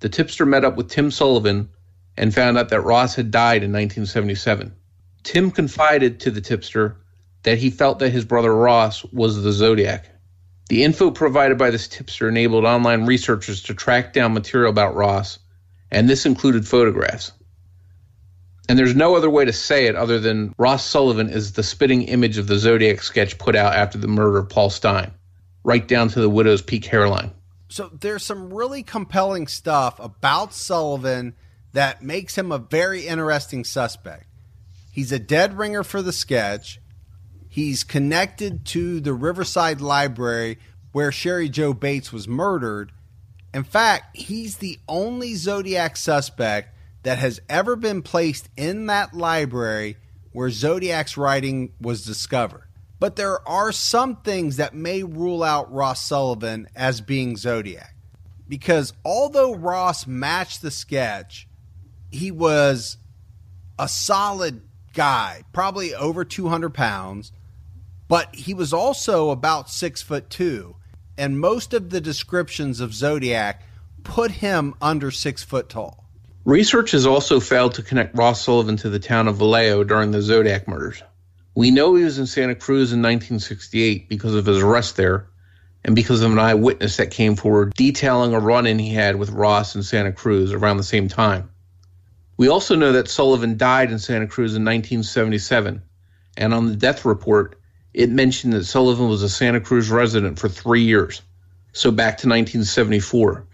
[0.00, 1.68] the tipster met up with Tim Sullivan
[2.16, 4.74] and found out that Ross had died in 1977.
[5.22, 6.96] Tim confided to the tipster
[7.42, 10.08] that he felt that his brother Ross was the Zodiac.
[10.68, 15.38] The info provided by this tipster enabled online researchers to track down material about Ross
[15.90, 17.32] and this included photographs.
[18.68, 22.02] And there's no other way to say it other than Ross Sullivan is the spitting
[22.02, 25.12] image of the Zodiac sketch put out after the murder of Paul Stine,
[25.64, 27.30] right down to the widow's peak hairline.
[27.68, 31.34] So there's some really compelling stuff about Sullivan
[31.72, 34.26] that makes him a very interesting suspect.
[34.90, 36.80] He's a dead ringer for the sketch.
[37.48, 40.58] He's connected to the Riverside Library
[40.92, 42.92] where Cheri Jo Bates was murdered.
[43.52, 49.96] In fact, he's the only Zodiac suspect that has ever been placed in that library
[50.32, 52.67] where Zodiac's writing was discovered.
[53.00, 57.94] But there are some things that may rule out Ross Sullivan as being Zodiac.
[58.48, 61.46] Because although Ross matched the sketch,
[62.10, 62.96] he was
[63.78, 64.62] a solid
[64.94, 67.30] guy, probably over 200 pounds,
[68.08, 70.74] but he was also about six foot two
[71.18, 73.62] and most of the descriptions of Zodiac
[74.04, 76.04] put him under six foot tall.
[76.44, 80.22] Research has also failed to connect Ross Sullivan to the town of Vallejo during the
[80.22, 81.02] Zodiac murders.
[81.58, 85.26] We know he was in Santa Cruz in 1968 because of his arrest there
[85.84, 89.30] and because of an eyewitness that came forward detailing a run in he had with
[89.30, 91.50] Ross in Santa Cruz around the same time.
[92.36, 95.82] We also know that Sullivan died in Santa Cruz in 1977,
[96.36, 97.58] and on the death report,
[97.92, 101.22] it mentioned that Sullivan was a Santa Cruz resident for three years,
[101.72, 103.48] so back to 1974,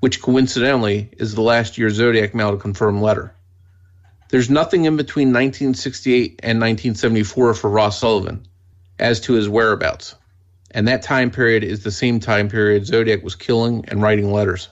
[0.00, 3.34] which coincidentally is the last year Zodiac mailed a confirmed letter.
[4.28, 8.46] There's nothing in between 1968 and 1974 for Ross Sullivan
[8.98, 10.14] as to his whereabouts,
[10.72, 14.68] and that time period is the same time period Zodiac was killing and writing letters.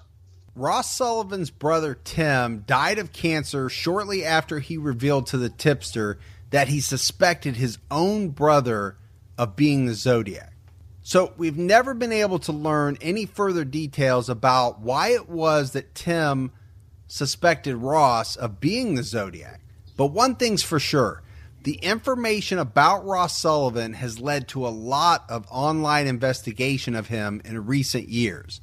[0.57, 6.18] Ross Sullivan's brother Tim died of cancer shortly after he revealed to the tipster
[6.50, 8.96] that he suspected his own brother
[9.36, 10.52] of being the Zodiac.
[11.02, 15.94] So we've never been able to learn any further details about why it was that
[15.94, 16.52] Tim
[17.07, 19.61] suspected Ross of being the Zodiac.
[19.96, 21.22] But one thing's for sure
[21.64, 27.40] the information about Ross Sullivan has led to a lot of online investigation of him
[27.44, 28.61] in recent years.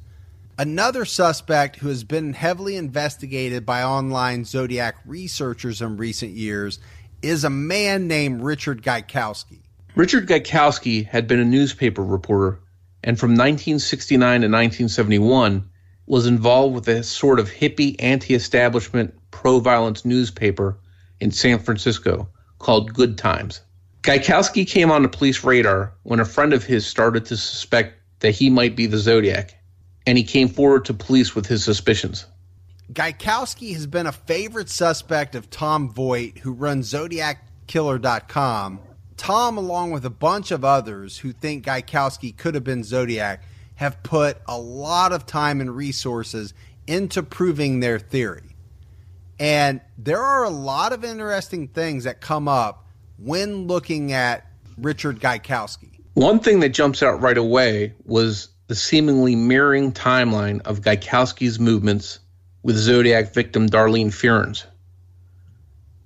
[0.56, 6.78] Another suspect who has been heavily investigated by online Zodiac researchers in recent years
[7.22, 9.62] is a man named Richard Gaikowski.
[9.96, 12.60] Richard Gaikowski had been a newspaper reporter
[13.02, 15.68] and from 1969 to 1971
[16.12, 20.78] was involved with a sort of hippie anti establishment pro violence newspaper
[21.20, 23.62] in San Francisco called Good Times.
[24.02, 28.32] Gaikowski came on the police radar when a friend of his started to suspect that
[28.32, 29.54] he might be the Zodiac,
[30.06, 32.26] and he came forward to police with his suspicions.
[32.92, 38.80] Gaikowski has been a favorite suspect of Tom Voigt, who runs ZodiacKiller.com
[39.22, 43.44] Tom, along with a bunch of others who think Gaikowski could have been Zodiac,
[43.74, 46.54] have put a lot of time and resources
[46.86, 48.56] into proving their theory.
[49.38, 52.86] And there are a lot of interesting things that come up
[53.18, 54.46] when looking at
[54.78, 56.00] Richard Gaikowski.
[56.14, 62.18] One thing that jumps out right away was the seemingly mirroring timeline of Gaikowski's movements
[62.62, 64.54] with Zodiac victim Darlene Ferrin.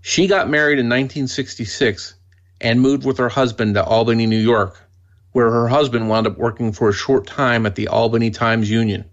[0.00, 2.14] She got married in 1966
[2.60, 4.80] and moved with her husband to Albany, New York,
[5.36, 9.04] where her husband wound up working for a short time at the Albany Times Union.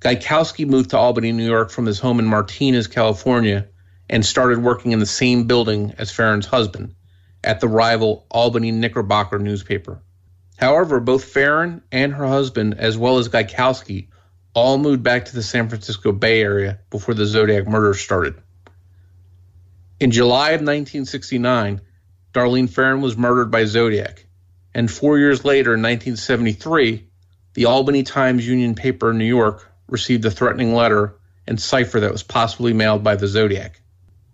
[0.00, 3.68] Gaikowski moved to Albany, New York from his home in Martinez, California,
[4.08, 6.94] and started working in the same building as Ferrin's husband
[7.44, 10.00] at the rival Albany Knickerbocker newspaper.
[10.56, 14.08] However, both Ferrin and her husband, as well as Gaikowski,
[14.54, 18.36] all moved back to the San Francisco Bay Area before the Zodiac murders started.
[20.00, 21.82] In July of 1969,
[22.32, 24.24] Darlene Ferrin was murdered by Zodiac,
[24.74, 27.06] and four years later, in 1973,
[27.54, 32.12] the Albany Times Union paper in New York received a threatening letter and cipher that
[32.12, 33.80] was possibly mailed by the Zodiac.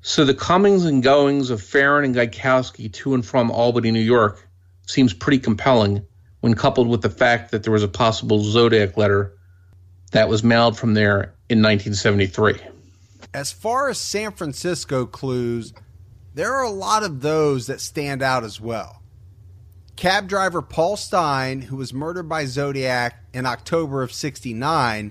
[0.00, 4.46] So the comings and goings of Ferrin and Gaikowski to and from Albany, New York,
[4.86, 6.06] seems pretty compelling
[6.40, 9.36] when coupled with the fact that there was a possible Zodiac letter
[10.12, 12.60] that was mailed from there in 1973.
[13.34, 15.74] As far as San Francisco clues,
[16.34, 19.02] there are a lot of those that stand out as well.
[19.98, 25.10] Cab driver Paul Stine, who was murdered by Zodiac in October of 69,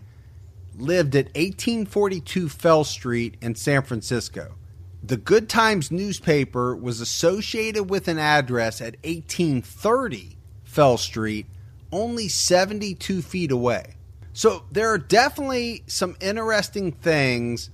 [0.77, 4.55] lived at 1842 Fell Street in San Francisco.
[5.03, 11.47] The Good Times newspaper was associated with an address at 1830 Fell Street,
[11.91, 13.95] only 72 feet away.
[14.31, 17.71] So there are definitely some interesting things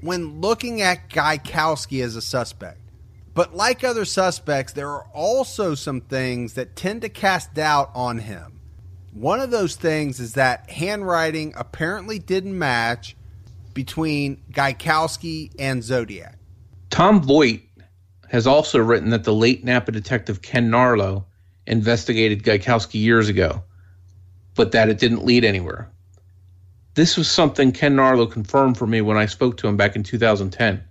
[0.00, 2.80] when looking at Gaikowski as a suspect.
[3.36, 8.18] But like other suspects, there are also some things that tend to cast doubt on
[8.18, 8.58] him.
[9.12, 13.14] One of those things is that handwriting apparently didn't match
[13.74, 16.38] between Gaikowski and Zodiac.
[16.90, 17.60] Tom Voigt
[18.28, 21.24] has also written that the late Napa detective Ken Narlow
[21.66, 23.62] investigated Gaikowski years ago
[24.56, 25.88] but that it didn't lead anywhere.
[26.94, 30.02] This was something Ken Narlow confirmed for me when I spoke to him back in
[30.02, 30.82] 2010.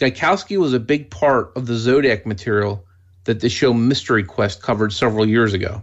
[0.00, 2.86] Gaikowski was a big part of the Zodiac material
[3.24, 5.82] that the show Mystery Quest covered several years ago.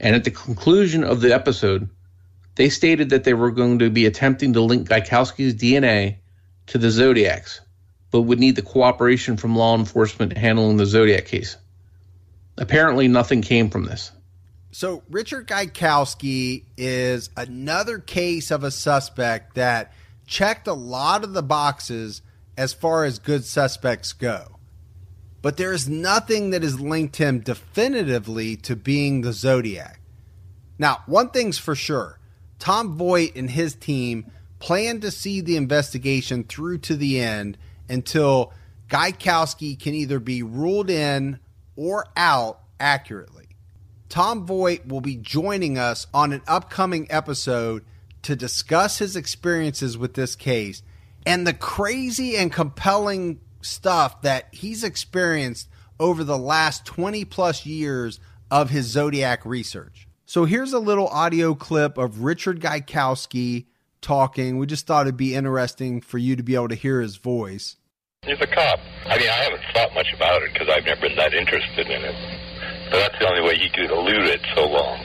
[0.00, 1.88] And at the conclusion of the episode,
[2.56, 6.16] they stated that they were going to be attempting to link Gaikowski's DNA
[6.66, 7.60] to the Zodiacs,
[8.10, 11.56] but would need the cooperation from law enforcement handling the Zodiac case.
[12.58, 14.10] Apparently, nothing came from this.
[14.72, 19.92] So Richard Gaikowski is another case of a suspect that
[20.26, 22.22] checked a lot of the boxes
[22.56, 24.56] as far as good suspects go.
[25.42, 30.00] But there is nothing that has linked him definitively to being the Zodiac.
[30.78, 32.18] Now, one thing's for sure
[32.58, 37.56] Tom Voigt and his team plan to see the investigation through to the end
[37.88, 38.52] until
[38.88, 41.38] Gaikowski can either be ruled in
[41.76, 43.48] or out accurately.
[44.08, 47.84] Tom Voigt will be joining us on an upcoming episode
[48.22, 50.82] to discuss his experiences with this case
[51.26, 55.68] and the crazy and compelling stuff that he's experienced
[55.98, 60.08] over the last 20 plus years of his Zodiac research.
[60.24, 63.66] So here's a little audio clip of Richard Gaikowski
[64.00, 64.58] talking.
[64.58, 67.76] We just thought it'd be interesting for you to be able to hear his voice.
[68.22, 68.78] He's a cop.
[69.06, 72.02] I mean, I haven't thought much about it because I've never been that interested in
[72.04, 72.14] it.
[72.90, 75.04] But that's the only way he could elude it so long.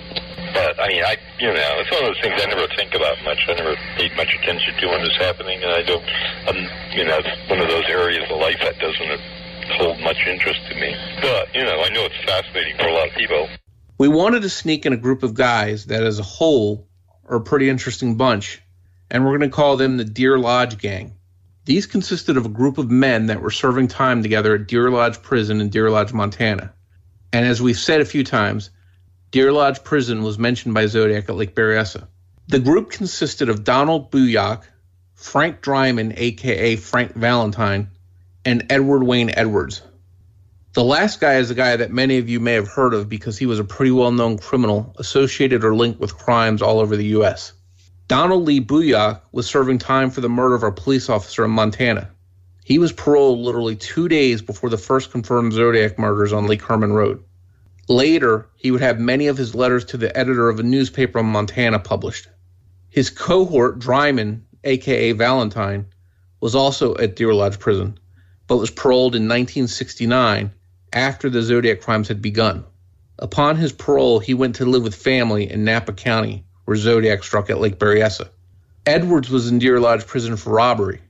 [0.55, 3.19] But I mean, I you know, it's one of those things I never think about
[3.27, 3.43] much.
[3.49, 6.05] I never paid much attention to when it's happening, and I don't.
[6.47, 6.57] Um,
[6.95, 9.19] you know, it's one of those areas of life that doesn't
[9.75, 10.95] hold much interest to me.
[11.21, 13.49] But you know, I know it's fascinating for a lot of people.
[13.97, 16.87] We wanted to sneak in a group of guys that, as a whole,
[17.27, 18.61] are a pretty interesting bunch,
[19.11, 21.15] and we're going to call them the Deer Lodge Gang.
[21.65, 25.21] These consisted of a group of men that were serving time together at Deer Lodge
[25.21, 26.71] Prison in Deer Lodge, Montana.
[27.33, 28.69] And as we've said a few times,
[29.35, 32.07] Deer Lodge Prison was mentioned by Zodiac at Lake Berryessa.
[32.47, 34.63] The group consisted of Donald Buyak,
[35.13, 37.89] Frank Dryman, aka Frank Valentine,
[38.45, 39.81] and Edward Wayne Edwards.
[40.71, 43.37] The last guy is a guy that many of you may have heard of because
[43.37, 47.07] he was a pretty well known criminal associated or linked with crimes all over the
[47.07, 47.51] U.S.
[48.07, 52.09] Donald Lee Buyak was serving time for the murder of a police officer in Montana.
[52.63, 56.93] He was paroled literally two days before the first confirmed Zodiac murders on Lake Herman
[56.93, 57.21] Road.
[57.87, 61.27] Later, he would have many of his letters to the editor of a newspaper in
[61.27, 62.27] Montana published.
[62.89, 65.85] His cohort, Dryman, aka Valentine,
[66.41, 67.99] was also at Deer Lodge Prison,
[68.47, 70.51] but was paroled in 1969
[70.93, 72.63] after the Zodiac crimes had begun.
[73.19, 77.49] Upon his parole, he went to live with family in Napa County, where Zodiac struck
[77.49, 78.29] at Lake Berryessa.
[78.85, 81.01] Edwards was in Deer Lodge Prison for robbery,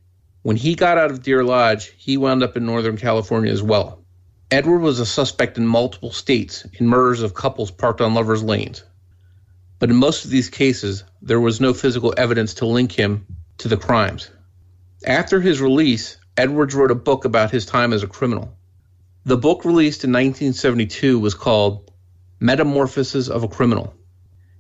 [0.45, 4.04] when he got out of Deer Lodge, he wound up in Northern California as well.
[4.51, 8.83] Edward was a suspect in multiple states in murders of couples parked on lovers' lanes.
[9.79, 13.25] But in most of these cases, there was no physical evidence to link him
[13.57, 14.29] to the crimes.
[15.05, 18.55] After his release, Edwards wrote a book about his time as a criminal.
[19.25, 21.91] The book released in 1972 was called
[22.39, 23.95] Metamorphosis of a Criminal.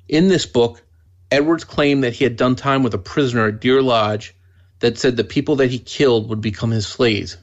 [0.07, 0.81] In this book,
[1.29, 4.33] Edwards claimed that he had done time with a prisoner at Deer Lodge
[4.79, 7.37] that said the people that he killed would become his slaves.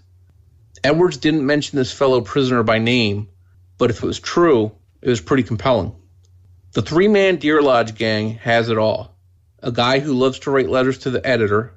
[0.84, 3.28] Edwards didn't mention this fellow prisoner by name,
[3.78, 5.94] but if it was true, it was pretty compelling.
[6.72, 9.14] The three man Deer Lodge gang has it all.
[9.62, 11.74] A guy who loves to write letters to the editor,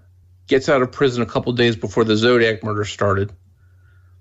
[0.48, 3.32] gets out of prison a couple days before the Zodiac murder started,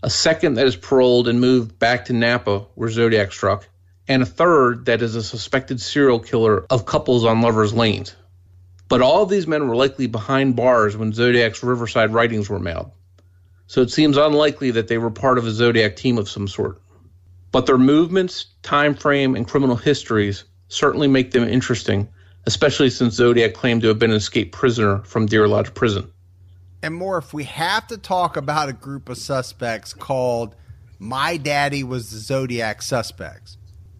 [0.02, 3.66] a second that is paroled and moved back to Napa, where Zodiac struck,
[4.08, 8.14] and a third that is a suspected serial killer of couples on lovers' lanes.
[8.88, 12.90] But all of these men were likely behind bars when Zodiac's Riverside writings were mailed
[13.66, 16.80] so it seems unlikely that they were part of a Zodiac team of some sort.
[17.52, 22.08] But their movements, time frame, and criminal histories certainly make them interesting,
[22.46, 26.10] especially since Zodiac claimed to have been an escaped prisoner from Deer Lodge Prison.
[26.82, 30.54] And more, if we have to talk about a group of suspects called
[30.98, 33.56] My Daddy Was the Zodiac Suspects,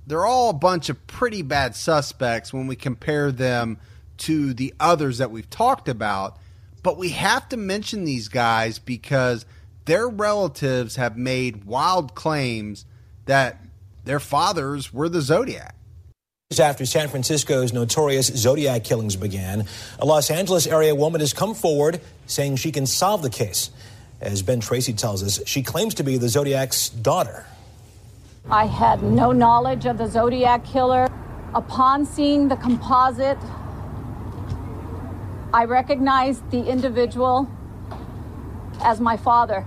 [0.06, 3.78] they're all a bunch of pretty bad suspects when we compare them
[4.18, 6.38] to the others that we've talked about.
[6.84, 9.46] But we have to mention these guys because
[9.86, 12.84] their relatives have made wild claims
[13.24, 13.58] that
[14.04, 15.74] their fathers were the Zodiac.
[16.60, 19.66] After San Francisco's notorious Zodiac killings began,
[19.98, 23.70] a Los Angeles area woman has come forward saying she can solve the case.
[24.20, 27.46] As Ben Tracy tells us, she claims to be the Zodiac's daughter.
[28.50, 31.08] I had no knowledge of the Zodiac killer.
[31.54, 33.38] Upon seeing the composite,
[35.54, 37.48] I recognized the individual
[38.82, 39.64] as my father.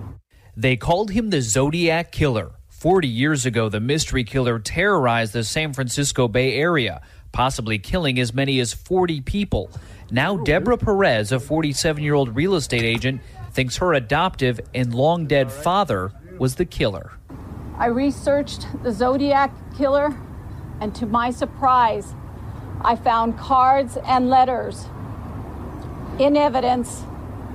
[0.57, 2.51] They called him the Zodiac Killer.
[2.67, 8.33] 40 years ago, the mystery killer terrorized the San Francisco Bay Area, possibly killing as
[8.33, 9.71] many as 40 people.
[10.11, 13.21] Now, Deborah Perez, a 47 year old real estate agent,
[13.53, 17.13] thinks her adoptive and long dead father was the killer.
[17.77, 20.13] I researched the Zodiac Killer,
[20.81, 22.13] and to my surprise,
[22.81, 24.85] I found cards and letters
[26.19, 27.03] in evidence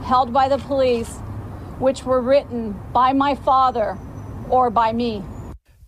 [0.02, 1.18] held by the police
[1.78, 3.98] which were written by my father
[4.48, 5.22] or by me.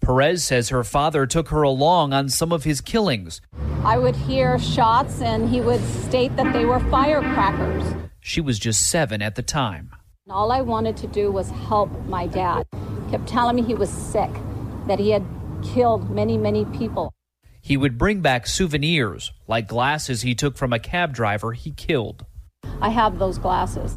[0.00, 3.40] Perez says her father took her along on some of his killings.
[3.84, 7.94] I would hear shots and he would state that they were firecrackers.
[8.20, 9.90] She was just seven at the time.
[10.28, 12.66] All I wanted to do was help my dad.
[13.10, 14.30] Kept telling me he was sick,
[14.86, 15.24] that he had
[15.62, 17.12] killed many, many people.
[17.60, 22.26] He would bring back souvenirs, like glasses he took from a cab driver he killed.
[22.80, 23.96] I have those glasses.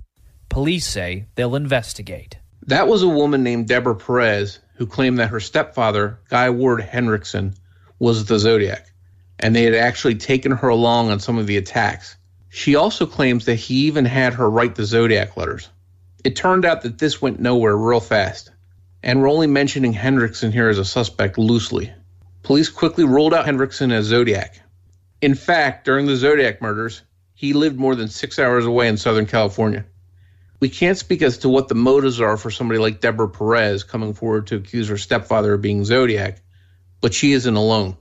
[0.49, 2.37] Police say they'll investigate.
[2.67, 7.55] That was a woman named Deborah Perez who claimed that her stepfather, Guy Ward Hendrickson,
[7.99, 8.87] was the Zodiac,
[9.39, 12.15] and they had actually taken her along on some of the attacks.
[12.49, 15.69] She also claims that he even had her write the Zodiac letters.
[16.23, 18.51] It turned out that this went nowhere real fast,
[19.03, 21.91] and we're only mentioning Hendrickson here as a suspect loosely.
[22.43, 24.61] Police quickly ruled out Hendrickson as Zodiac.
[25.21, 27.01] In fact, during the Zodiac murders,
[27.37, 29.85] he lived more than six hours away in Southern California.
[30.59, 34.15] We can't speak as to what the motives are for somebody like Deborah Perez coming
[34.15, 36.41] forward to accuse her stepfather of being Zodiac,
[36.99, 37.95] but she isn't alone.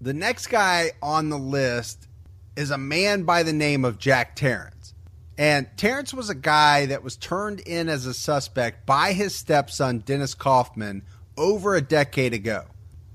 [0.00, 2.08] The next guy on the list
[2.56, 4.94] is a man by the name of Jack Tarrance.
[5.36, 9.98] And Tarrance was a guy that was turned in as a suspect by his stepson,
[9.98, 11.02] Dennis Kaufman,
[11.36, 12.64] over a decade ago.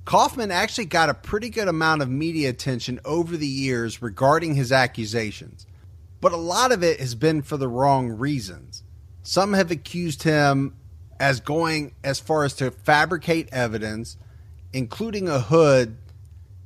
[0.05, 4.71] Kaufman actually got a pretty good amount of media attention over the years regarding his
[4.71, 5.65] accusations,
[6.21, 8.83] but a lot of it has been for the wrong reasons.
[9.23, 10.75] Some have accused him
[11.19, 14.15] as going as far as to fabricate evidence,
[14.71, 15.97] including a hood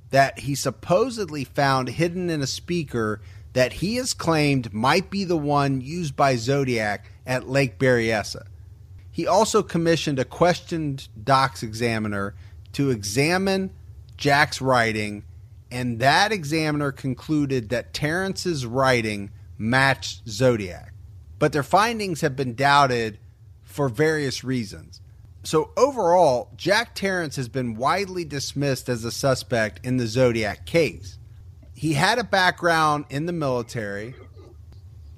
[0.09, 3.21] that he supposedly found hidden in a speaker
[3.53, 8.47] that he has claimed might be the one used by Zodiac at Lake Berryessa.
[9.09, 12.35] He also commissioned a questioned docs examiner
[12.73, 13.71] to examine
[14.17, 15.23] Jack's writing,
[15.71, 20.93] and that examiner concluded that Tarrance's writing matched Zodiac.
[21.37, 23.19] But their findings have been doubted
[23.63, 25.01] for various reasons.
[25.43, 31.17] So, overall, Jack Tarrance has been widely dismissed as a suspect in the Zodiac case.
[31.73, 34.15] He had a background in the military,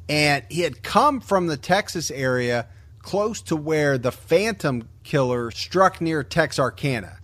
[0.08, 2.68] and he had come from the Texas area
[3.00, 7.18] close to where the Phantom killer struck near Texarkana.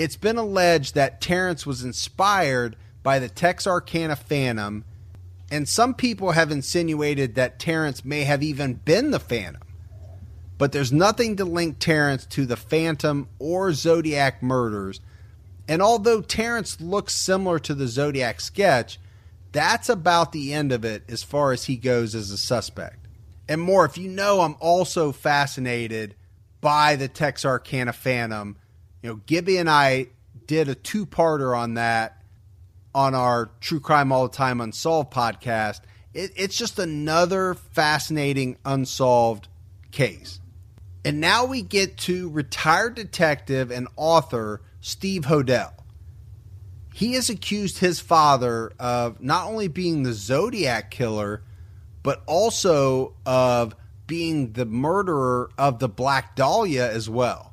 [0.00, 4.82] It's been alleged that Tarrance was inspired by the Texarkana Phantom,
[5.50, 9.60] and some people have insinuated that Tarrance may have even been the Phantom.
[10.56, 15.00] But there's nothing to link Tarrance to the Phantom or Zodiac murders.
[15.68, 18.98] And although Tarrance looks similar to the Zodiac sketch,
[19.52, 23.06] that's about the end of it as far as he goes as a suspect.
[23.50, 23.84] and more.
[23.84, 26.14] If you know, I'm also fascinated
[26.62, 28.56] by the Texarkana Phantom.
[29.02, 30.08] You know, Gibby and I
[30.46, 32.22] did a two parter on that
[32.94, 35.80] on our True Crime All the Time Unsolved podcast.
[36.12, 39.48] It, it's just another fascinating unsolved
[39.90, 40.40] case.
[41.04, 45.72] And now we get to retired detective and author Steve Hodel.
[46.92, 51.42] He has accused his father of not only being the Zodiac killer,
[52.02, 53.74] but also of
[54.06, 57.49] being the murderer of the Black Dahlia as well.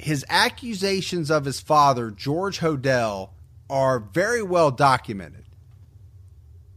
[0.00, 3.30] His accusations of his father, George Hodel,
[3.68, 5.44] are very well documented.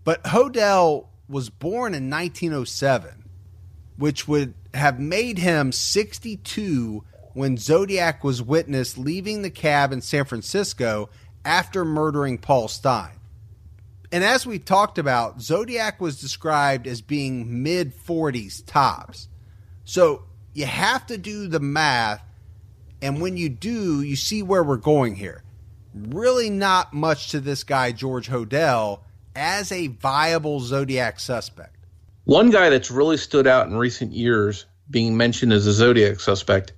[0.04, 3.30] But Hodel was born in 1907,
[3.98, 7.04] which would have made him 62
[7.34, 11.10] when Zodiac was witnessed leaving the cab in San Francisco
[11.46, 13.20] after murdering Paul Stine.
[14.12, 19.28] And as we talked about, Zodiac was described as being mid 40s tops.
[19.86, 22.24] So you have to do the math.
[23.04, 25.44] And when you do, you see where we're going here.
[25.94, 29.02] Really, not much to this guy, George Hodel,
[29.36, 31.76] as a viable Zodiac suspect.
[32.24, 36.72] One guy that's really stood out in recent years, being mentioned as a Zodiac suspect,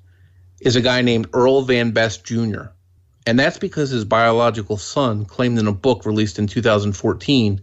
[0.59, 2.69] is a guy named Earl Van Best Jr.
[3.28, 7.61] And that's because his biological son claimed in a book released in 2014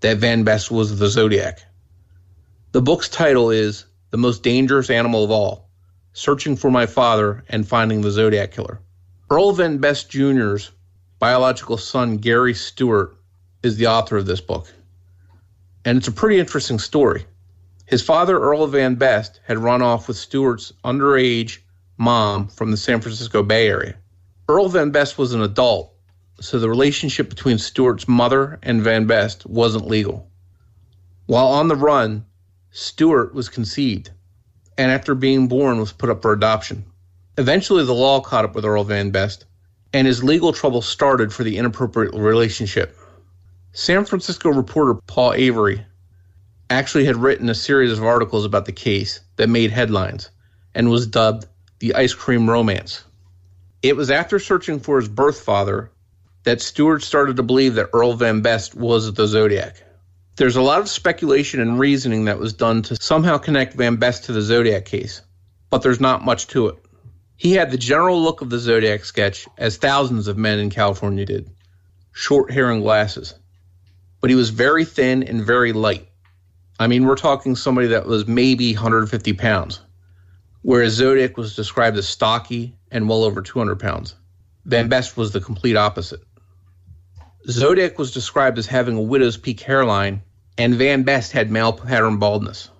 [0.00, 1.60] that Van Best was the Zodiac.
[2.72, 5.69] The book's title is The Most Dangerous Animal of All
[6.12, 8.80] Searching for My Father and Finding the Zodiac Killer.
[9.30, 10.70] Earl Van Best Jr.'s
[11.20, 13.16] biological son, Gary Stewart,
[13.62, 14.72] is the author of this book.
[15.84, 17.26] And it's a pretty interesting story.
[17.86, 21.58] His father, Earl Van Best, had run off with Stewart's underage
[21.98, 23.96] mom from the San Francisco Bay Area.
[24.48, 25.92] Earl Van Best was an adult,
[26.40, 30.28] so the relationship between Stewart's mother and Van Best wasn't legal.
[31.26, 32.24] While on the run,
[32.70, 34.10] Stewart was conceived,
[34.80, 36.86] and after being born, was put up for adoption.
[37.36, 39.44] Eventually, the law caught up with Earl Van Best,
[39.92, 42.96] and his legal trouble started for the inappropriate relationship.
[43.72, 45.84] San Francisco reporter Paul Avery
[46.70, 50.30] actually had written a series of articles about the case that made headlines
[50.74, 51.44] and was dubbed
[51.80, 53.04] the ice cream romance.
[53.82, 55.90] It was after searching for his birth father
[56.44, 59.76] that Stewart started to believe that Earl Van Best was the Zodiac.
[60.36, 64.24] There's a lot of speculation and reasoning that was done to somehow connect Van Best
[64.24, 65.20] to the Zodiac case,
[65.68, 66.76] but there's not much to it.
[67.36, 71.24] He had the general look of the Zodiac sketch, as thousands of men in California
[71.24, 71.50] did
[72.12, 73.34] short hair and glasses.
[74.20, 76.08] But he was very thin and very light.
[76.78, 79.80] I mean, we're talking somebody that was maybe 150 pounds,
[80.62, 84.14] whereas Zodiac was described as stocky and well over 200 pounds.
[84.64, 86.20] Van Best was the complete opposite.
[87.50, 90.22] Zodiac was described as having a widow's peak hairline,
[90.56, 92.70] and Van Best had male pattern baldness.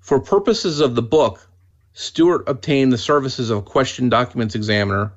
[0.00, 1.48] For purposes of the book,
[1.92, 5.12] Stewart obtained the services of a question documents examiner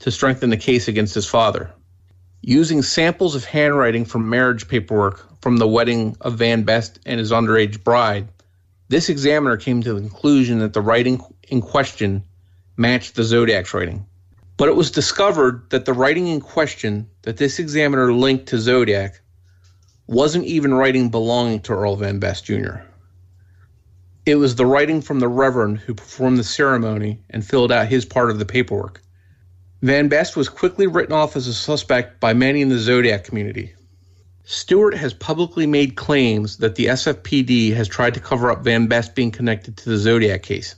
[0.00, 1.70] to strengthen the case against his father.
[2.42, 7.32] Using samples of handwriting from marriage paperwork from the wedding of Van Best and his
[7.32, 8.28] underage bride,
[8.88, 12.24] this examiner came to the conclusion that the writing in question
[12.76, 14.06] matched the Zodiac's writing.
[14.60, 19.18] But it was discovered that the writing in question that this examiner linked to Zodiac
[20.06, 22.80] wasn't even writing belonging to Earl Van Best Jr.
[24.26, 28.04] It was the writing from the Reverend who performed the ceremony and filled out his
[28.04, 29.00] part of the paperwork.
[29.80, 33.72] Van Best was quickly written off as a suspect by many in the Zodiac community.
[34.44, 39.14] Stewart has publicly made claims that the SFPD has tried to cover up Van Best
[39.14, 40.74] being connected to the Zodiac case.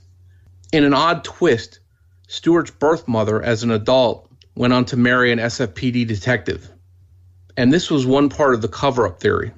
[0.71, 1.79] In an odd twist,
[2.33, 6.67] Stewart's birth mother, as an adult, went on to marry an SFPD detective.
[7.55, 9.51] And this was one part of the cover up theory.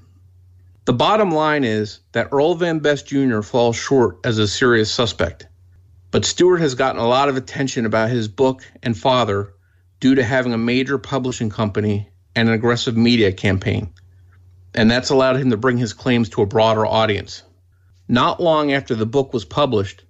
[0.84, 3.40] The bottom line is that Earl Van Best Jr.
[3.40, 5.48] falls short as a serious suspect.
[6.12, 9.54] But Stewart has gotten a lot of attention about his book and father
[10.02, 13.94] due to having a major publishing company and an aggressive media campaign.
[14.74, 17.44] And that's allowed him to bring his claims to a broader audience.
[18.10, 20.04] Not long after the book was published,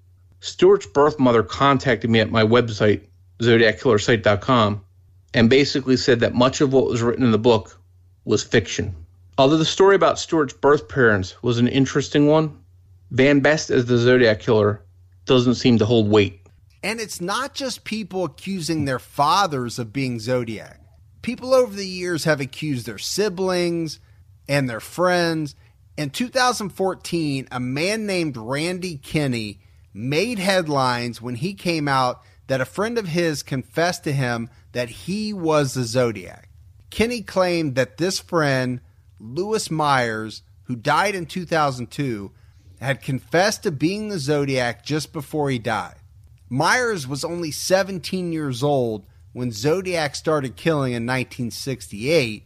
[0.45, 3.01] Stewart's birth mother contacted me at my website,
[3.39, 4.85] zodiackillersite.com,
[5.33, 7.81] and basically said that much of what was written in the book
[8.25, 8.95] was fiction.
[9.39, 12.59] Although the story about Stewart's birth parents was an interesting one,
[13.09, 14.83] Van Best as the Zodiac Killer
[15.25, 16.39] doesn't seem to hold weight.
[16.83, 20.79] And it's not just people accusing their fathers of being Zodiac.
[21.23, 23.99] People over the years have accused their siblings
[24.47, 25.55] and their friends.
[25.97, 29.59] In 2014, a man named Randy Kinney
[29.95, 34.89] made headlines when he came out that a friend of his confessed to him that
[34.89, 36.49] he was the Zodiac.
[36.89, 38.81] Kinney claimed that this friend,
[39.19, 42.31] Lewis Myers, who died in 2002,
[42.81, 45.95] had confessed to being the Zodiac just before he died.
[46.49, 52.45] Myers was only 17 years old when Zodiac started killing in 1968,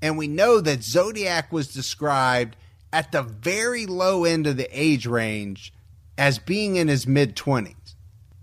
[0.00, 2.56] and we know that Zodiac was described
[2.92, 5.74] at the very low end of the age range
[6.18, 7.94] as being in his mid 20s.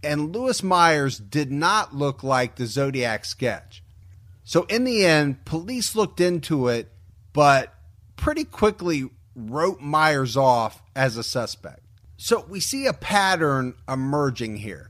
[0.04, 3.84] And Lewis Myers did not look like the Zodiac sketch.
[4.44, 6.92] So, in the end, police looked into it,
[7.32, 7.74] but
[8.18, 11.80] pretty quickly wrote Myers off as a suspect.
[12.18, 14.90] So, we see a pattern emerging here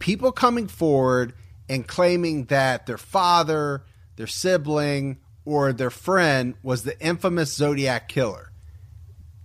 [0.00, 1.34] people coming forward
[1.68, 3.84] and claiming that their father,
[4.16, 8.49] their sibling, or their friend was the infamous Zodiac killer.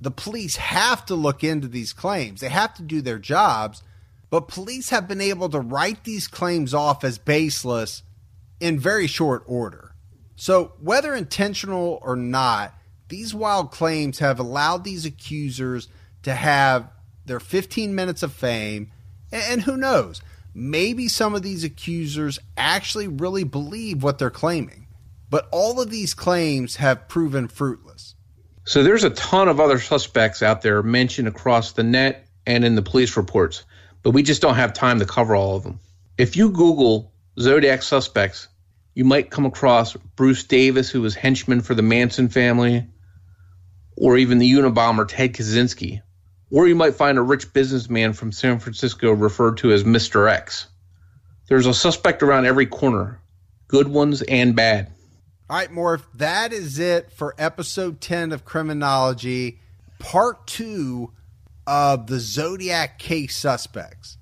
[0.06, 3.82] The police have to look into these claims, they have to do their jobs,
[4.30, 8.03] but police have been able to write these claims off as baseless
[8.60, 9.95] in very short order.
[10.36, 12.76] So, whether intentional or not,
[13.08, 15.88] these wild claims have allowed these accusers
[16.22, 16.88] to have
[17.26, 18.91] their 15 minutes of fame,
[19.32, 20.22] and who knows,
[20.53, 24.86] maybe some of these accusers actually really believe what they're claiming.
[25.32, 28.14] But all of these claims have proven fruitless.
[28.66, 32.74] So there's a ton of other suspects out there mentioned across the net and in
[32.74, 33.63] the police reports,
[34.01, 35.80] but we just don't have time to cover all of them.
[36.18, 38.47] If you Google Zodiac suspects,
[38.95, 42.88] you might come across Bruce Davis, who was henchman for the Manson family,
[43.95, 46.01] or even the Unabomber Ted Kaczynski,
[46.49, 50.28] or you might find a rich businessman from San Francisco referred to as Mr.
[50.28, 50.68] X.
[51.47, 53.22] There's a suspect around every corner,
[53.68, 54.91] good ones and bad.
[55.48, 59.60] All right, Morph, that is it for episode 10 of Criminology,
[60.00, 61.12] part two
[61.68, 64.18] of the Zodiac case suspects.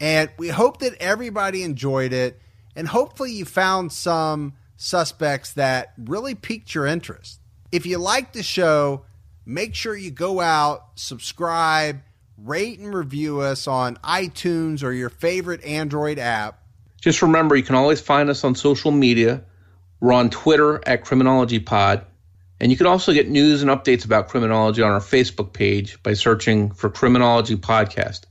[0.00, 2.38] And we hope that everybody enjoyed it,
[2.76, 7.40] and hopefully you found some suspects that really piqued your interest.
[7.72, 9.06] If you like the show,
[9.46, 12.02] make sure you go out, subscribe,
[12.36, 16.62] rate and review us on iTunes or your favorite Android app.
[17.00, 19.42] Just remember, you can always find us on social media.
[20.00, 22.06] We're on Twitter at Criminology Pod.
[22.58, 26.14] And you can also get news and updates about criminology on our Facebook page by
[26.14, 28.22] searching for Criminology Podcast.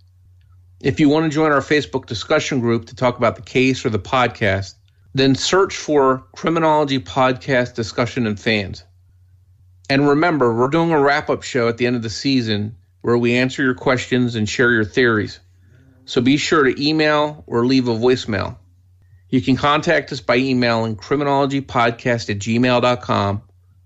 [0.82, 3.90] If you want to join our Facebook discussion group to talk about the case or
[3.90, 4.76] the podcast,
[5.14, 8.84] then search for Criminology Podcast Discussion and Fans.
[9.90, 13.18] And remember, we're doing a wrap up show at the end of the season where
[13.18, 15.40] we answer your questions and share your theories.
[16.06, 18.58] So be sure to email or leave a voicemail.
[19.30, 23.42] You can contact us by emailing criminologypodcast at gmail.com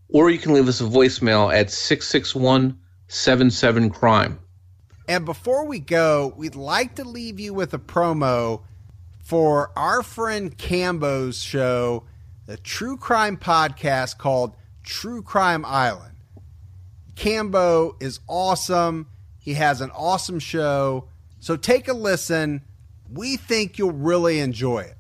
[0.10, 4.40] or you can leave us a voicemail at 661 77 Crime.
[5.08, 8.62] And before we go, we'd like to leave you with a promo
[9.24, 12.06] for our friend Cambo's show,
[12.46, 16.16] the true crime podcast called True Crime Island.
[17.16, 19.08] Cambo is awesome.
[19.40, 21.10] He has an awesome show.
[21.40, 22.62] So take a listen.
[23.12, 24.96] We think you'll really enjoy it.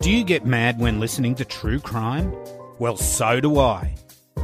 [0.00, 2.34] Do you get mad when listening to true crime?
[2.78, 3.94] Well, so do I.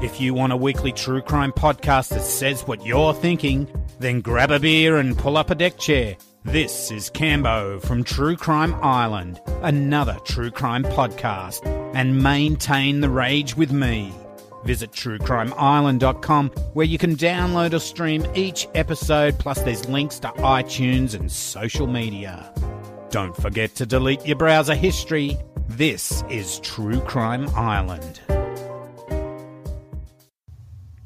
[0.03, 3.67] If you want a weekly true crime podcast that says what you're thinking,
[3.99, 6.19] then grab a beer and pull up a deck chair.
[6.45, 13.57] This is Cambo from True Crime Island, another true crime podcast, and maintain the rage
[13.57, 14.13] with me.
[14.65, 21.15] Visit truecrimeisland.com where you can download or stream each episode, plus there's links to iTunes
[21.19, 22.53] and social media.
[23.17, 25.39] Don't forget to delete your browser history.
[25.69, 28.21] This is True Crime Island.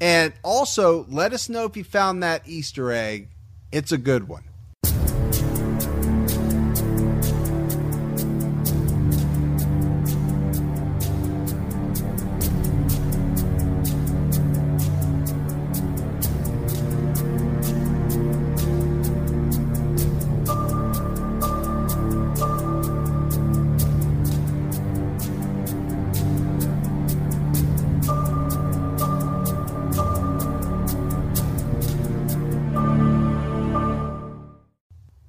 [0.01, 3.29] And also, let us know if you found that Easter egg.
[3.71, 4.43] It's a good one.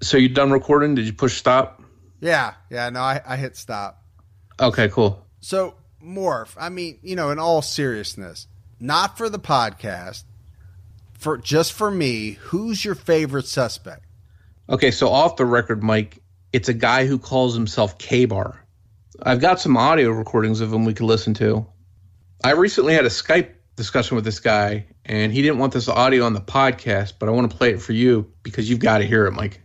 [0.03, 0.97] So you done recording?
[0.97, 1.81] Did you push stop?
[2.21, 4.03] Yeah, yeah, no, I, I hit stop.
[4.61, 5.25] Okay, cool.
[5.41, 8.49] So, Morph, I mean, you know, in all seriousness,
[8.81, 10.25] not for the podcast,
[11.15, 14.05] for just for me, who's your favorite suspect?
[14.69, 16.21] Okay, so off the record, Mike,
[16.53, 18.61] it's a guy who calls himself K Bar.
[19.23, 21.65] I've got some audio recordings of him we could listen to.
[22.43, 26.25] I recently had a Skype discussion with this guy, and he didn't want this audio
[26.25, 29.05] on the podcast, but I want to play it for you because you've got to
[29.05, 29.61] hear it, Mike.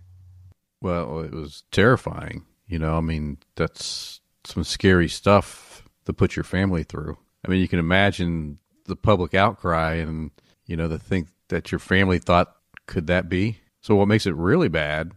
[0.82, 2.45] Well, it was terrifying.
[2.67, 7.17] You know, I mean, that's some scary stuff to put your family through.
[7.45, 10.32] I mean, you can imagine the public outcry and,
[10.65, 12.55] you know, the think that your family thought
[12.88, 13.59] could that be?
[13.82, 15.11] So, what makes it really bad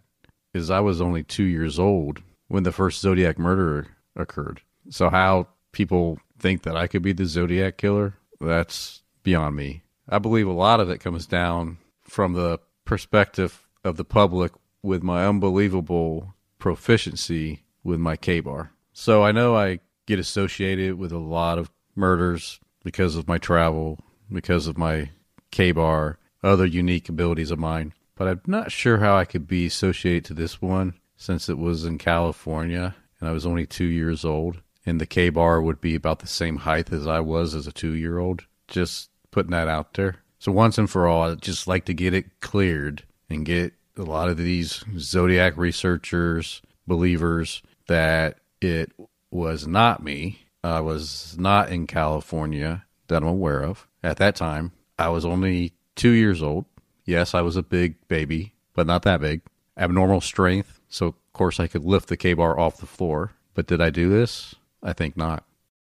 [0.53, 4.61] is I was only two years old when the first Zodiac murder occurred.
[4.91, 9.83] So, how people think that I could be the Zodiac killer, that's beyond me.
[10.09, 14.53] I believe a lot of it comes down from the perspective of the public
[14.83, 18.73] with my unbelievable proficiency with my K bar.
[18.93, 23.99] So I know I get associated with a lot of murders because of my travel,
[24.31, 25.11] because of my
[25.51, 27.93] K bar, other unique abilities of mine.
[28.15, 31.85] But I'm not sure how I could be associated to this one since it was
[31.85, 34.61] in California and I was only two years old.
[34.87, 37.73] And the K bar would be about the same height as I was as a
[37.73, 38.47] two year old.
[38.67, 40.17] Just putting that out there.
[40.39, 44.05] So once and for all, I'd just like to get it cleared and get a
[44.05, 48.93] lot of these zodiac researchers, believers that it
[49.31, 50.41] was not me.
[50.65, 53.87] I was not in California that I'm aware of.
[54.03, 56.65] At that time, I was only two years old.
[57.05, 59.43] Yes, I was a big baby, but not that big.
[59.77, 63.33] Abnormal strength, so of course I could lift the K bar off the floor.
[63.55, 64.55] But did I do this?
[64.83, 65.45] I think not.